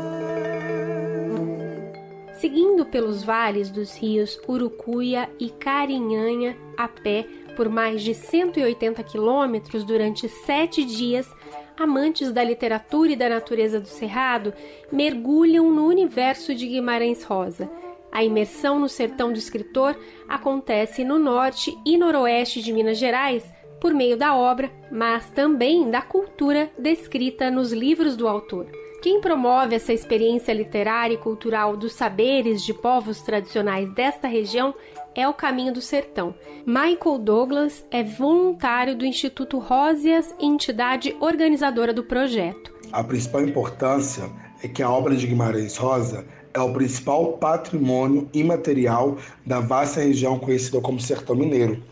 [2.34, 7.26] Seguindo pelos vales dos rios Urucuia e Carinhanha a pé
[7.56, 11.32] por mais de 180 quilômetros durante sete dias,
[11.78, 14.54] amantes da literatura e da natureza do Cerrado
[14.92, 17.70] mergulham no universo de Guimarães Rosa.
[18.12, 19.98] A imersão no sertão do escritor
[20.28, 23.44] acontece no norte e noroeste de Minas Gerais
[23.84, 28.66] por meio da obra, mas também da cultura descrita nos livros do autor.
[29.02, 34.74] Quem promove essa experiência literária e cultural dos saberes de povos tradicionais desta região
[35.14, 36.34] é o Caminho do Sertão.
[36.66, 42.74] Michael Douglas é voluntário do Instituto Rósias, entidade organizadora do projeto.
[42.90, 44.32] A principal importância
[44.64, 50.40] é que a obra de Guimarães Rosa é o principal patrimônio imaterial da vasta região
[50.40, 51.84] conhecida como Sertão Mineiro.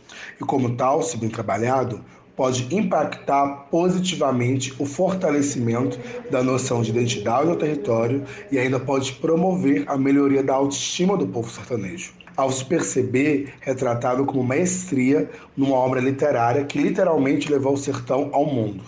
[0.41, 2.01] E como tal, se bem trabalhado,
[2.35, 5.99] pode impactar positivamente o fortalecimento
[6.31, 11.27] da noção de identidade no território e ainda pode promover a melhoria da autoestima do
[11.27, 12.13] povo sertanejo.
[12.35, 18.47] Ao se perceber retratado como maestria numa obra literária que literalmente levou o sertão ao
[18.47, 18.83] mundo.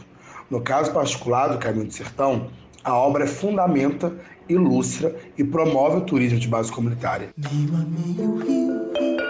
[0.50, 2.48] No caso particular do Caminho do Sertão,
[2.84, 4.12] a obra fundamenta,
[4.50, 7.30] ilustra e promove o turismo de base comunitária.
[7.38, 9.23] Rio,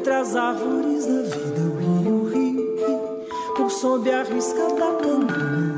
[0.00, 2.72] entre as árvores da vida, o rio,
[3.54, 5.26] por sob a risca da o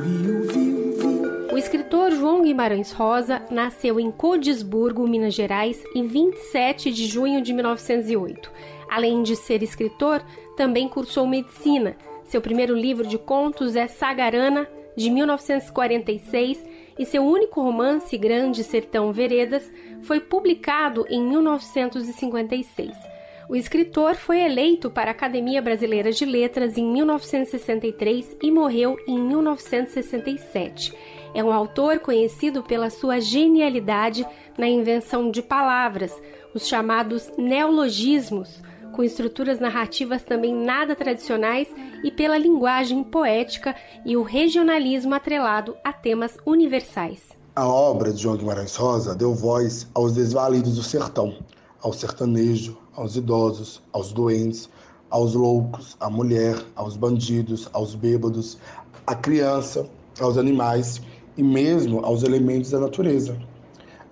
[0.00, 1.52] rio, viu.
[1.52, 7.52] O escritor João Guimarães Rosa nasceu em Codisburgo, Minas Gerais, em 27 de junho de
[7.52, 8.48] 1908.
[8.88, 10.22] Além de ser escritor,
[10.56, 11.96] também cursou medicina.
[12.22, 16.64] Seu primeiro livro de contos é Sagarana, de 1946,
[16.96, 19.68] e seu único romance, Grande Sertão Veredas,
[20.02, 23.11] foi publicado em 1956.
[23.48, 29.18] O escritor foi eleito para a Academia Brasileira de Letras em 1963 e morreu em
[29.18, 30.92] 1967.
[31.34, 36.14] É um autor conhecido pela sua genialidade na invenção de palavras,
[36.54, 38.62] os chamados neologismos,
[38.92, 41.68] com estruturas narrativas também nada tradicionais
[42.04, 43.74] e pela linguagem poética
[44.04, 47.30] e o regionalismo atrelado a temas universais.
[47.56, 51.36] A obra de João Guimarães Rosa deu voz aos desvalidos do sertão,
[51.80, 54.68] ao sertanejo, aos idosos, aos doentes,
[55.10, 58.58] aos loucos, à mulher, aos bandidos, aos bêbados,
[59.06, 59.86] à criança,
[60.20, 61.00] aos animais
[61.36, 63.36] e mesmo aos elementos da natureza.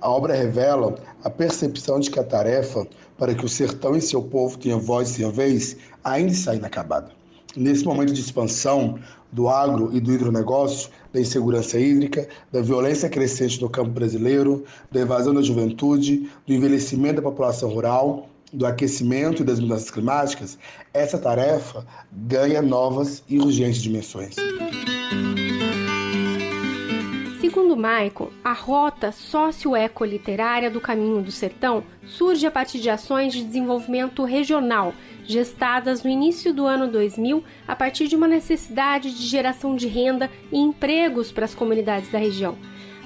[0.01, 2.87] A obra revela a percepção de que a tarefa
[3.19, 7.11] para que o sertão e seu povo tenham voz e tenham vez ainda está inacabada.
[7.55, 8.99] Nesse momento de expansão
[9.31, 15.01] do agro e do hidronegócio, da insegurança hídrica, da violência crescente no campo brasileiro, da
[15.01, 20.59] evasão da juventude, do envelhecimento da população rural, do aquecimento e das mudanças climáticas,
[20.93, 24.37] essa tarefa ganha novas e urgentes dimensões.
[27.41, 33.43] Segundo Michael, a rota socioecoliterária do Caminho do Sertão surge a partir de ações de
[33.43, 34.93] desenvolvimento regional,
[35.25, 40.31] gestadas no início do ano 2000 a partir de uma necessidade de geração de renda
[40.53, 42.57] e empregos para as comunidades da região.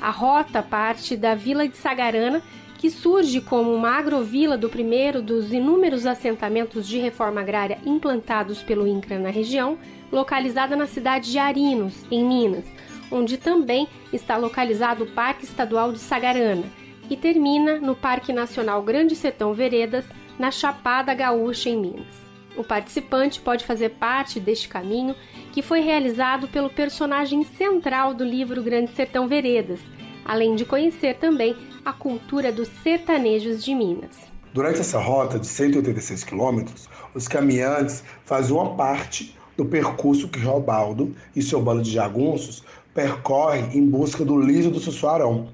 [0.01, 2.43] A rota parte da Vila de Sagarana,
[2.85, 8.86] que surge como uma agrovila do primeiro dos inúmeros assentamentos de reforma agrária implantados pelo
[8.86, 9.78] INCRA na região,
[10.12, 12.66] localizada na cidade de Arinos, em Minas
[13.11, 16.65] onde também está localizado o Parque Estadual de Sagarana,
[17.09, 20.05] e termina no Parque Nacional Grande Sertão Veredas,
[20.39, 22.23] na Chapada Gaúcha, em Minas.
[22.55, 25.16] O participante pode fazer parte deste caminho,
[25.55, 29.81] que foi realizado pelo personagem central do livro Grande Sertão Veredas,
[30.23, 34.16] além de conhecer também a cultura dos sertanejos de Minas.
[34.55, 41.15] Durante essa rota de 186 quilômetros, os caminhantes fazem uma parte do percurso que Robaldo
[41.36, 45.48] e seu bando de jagunços percorre em busca do liso do Sussuarão.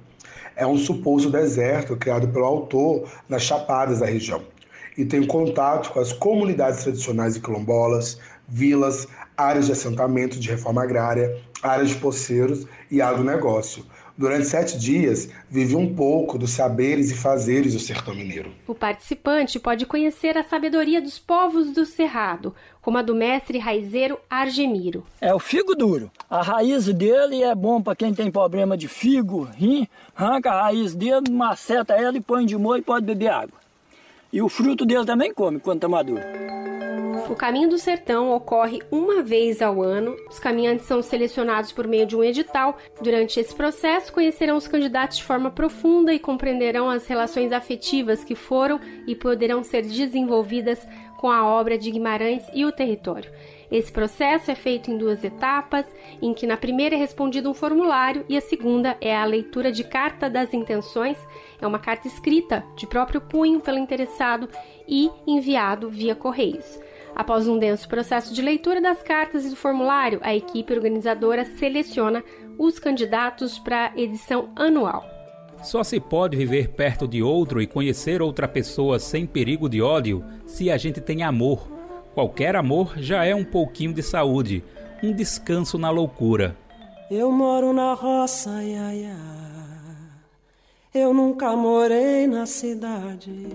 [0.55, 4.43] É um suposto deserto criado pelo autor nas chapadas da região
[4.97, 10.83] e tem contato com as comunidades tradicionais e quilombolas, vilas, áreas de assentamento de reforma
[10.83, 13.85] agrária, áreas de poceiros e agronegócio,
[14.21, 18.53] Durante sete dias, vive um pouco dos saberes e fazeres do sertão mineiro.
[18.67, 24.19] O participante pode conhecer a sabedoria dos povos do Cerrado, como a do mestre raizeiro
[24.29, 25.07] Argemiro.
[25.23, 26.11] É o figo duro.
[26.29, 30.95] A raiz dele é bom para quem tem problema de figo, rim, arranca a raiz
[30.95, 33.60] dele, maceta ela e põe de molho e pode beber água.
[34.33, 36.23] E o fruto dele também come quando está maduro.
[37.29, 40.17] O Caminho do Sertão ocorre uma vez ao ano.
[40.29, 42.77] Os caminhantes são selecionados por meio de um edital.
[43.01, 48.35] Durante esse processo, conhecerão os candidatos de forma profunda e compreenderão as relações afetivas que
[48.35, 50.85] foram e poderão ser desenvolvidas
[51.19, 53.31] com a obra de Guimarães e o território.
[53.71, 55.87] Esse processo é feito em duas etapas,
[56.21, 59.85] em que na primeira é respondido um formulário e a segunda é a leitura de
[59.85, 61.17] carta das intenções.
[61.61, 64.49] É uma carta escrita de próprio punho pelo interessado
[64.89, 66.81] e enviado via correios.
[67.15, 72.25] Após um denso processo de leitura das cartas e do formulário, a equipe organizadora seleciona
[72.59, 75.05] os candidatos para a edição anual.
[75.63, 80.25] Só se pode viver perto de outro e conhecer outra pessoa sem perigo de ódio
[80.47, 81.80] se a gente tem amor.
[82.21, 84.63] Qualquer amor já é um pouquinho de saúde,
[85.03, 86.55] um descanso na loucura.
[87.11, 89.17] Eu moro na roça, ia, ia.
[90.93, 93.47] Eu nunca morei na cidade.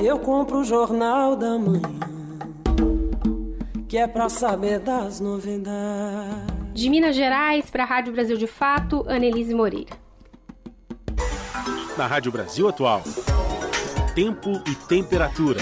[0.00, 2.00] Eu compro o jornal da manhã,
[3.86, 6.72] que é pra saber das novidades.
[6.72, 9.94] De Minas Gerais para a Rádio Brasil de Fato, Annelise Moreira.
[11.98, 13.02] Na Rádio Brasil Atual.
[14.14, 15.60] Tempo e temperatura.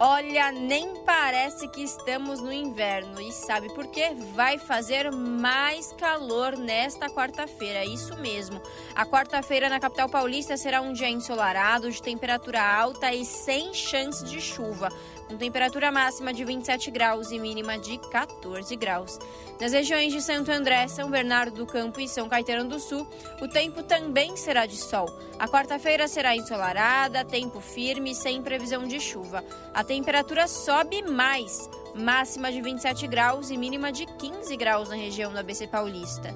[0.00, 3.20] Olha, nem parece que estamos no inverno.
[3.20, 4.14] E sabe por quê?
[4.32, 7.84] Vai fazer mais calor nesta quarta-feira.
[7.84, 8.62] Isso mesmo.
[8.94, 14.24] A quarta-feira na capital paulista será um dia ensolarado, de temperatura alta e sem chance
[14.24, 14.88] de chuva
[15.28, 19.18] com temperatura máxima de 27 graus e mínima de 14 graus.
[19.60, 23.06] Nas regiões de Santo André, São Bernardo do Campo e São Caetano do Sul,
[23.40, 25.06] o tempo também será de sol.
[25.38, 29.44] A quarta-feira será ensolarada, tempo firme, sem previsão de chuva.
[29.74, 35.30] A temperatura sobe mais, máxima de 27 graus e mínima de 15 graus na região
[35.30, 36.34] do ABC Paulista.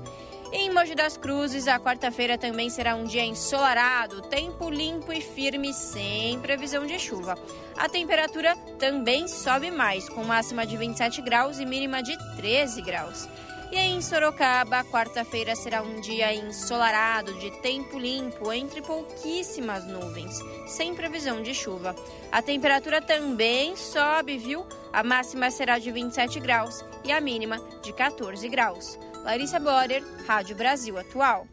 [0.54, 5.72] Em Mogi das Cruzes, a quarta-feira também será um dia ensolarado, tempo limpo e firme,
[5.72, 7.38] sem previsão de chuva.
[7.74, 13.26] A temperatura também sobe mais, com máxima de 27 graus e mínima de 13 graus.
[13.72, 20.94] E em Sorocaba, quarta-feira será um dia ensolarado, de tempo limpo, entre pouquíssimas nuvens, sem
[20.94, 21.96] previsão de chuva.
[22.30, 24.66] A temperatura também sobe, viu?
[24.92, 28.98] A máxima será de 27 graus e a mínima de 14 graus.
[29.24, 31.46] Larissa Borer, Rádio Brasil Atual.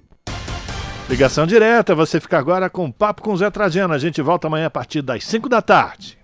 [1.08, 3.94] Ligação direta, você fica agora com o Papo com Zé Trajano.
[3.94, 6.18] A gente volta amanhã a partir das 5 da tarde.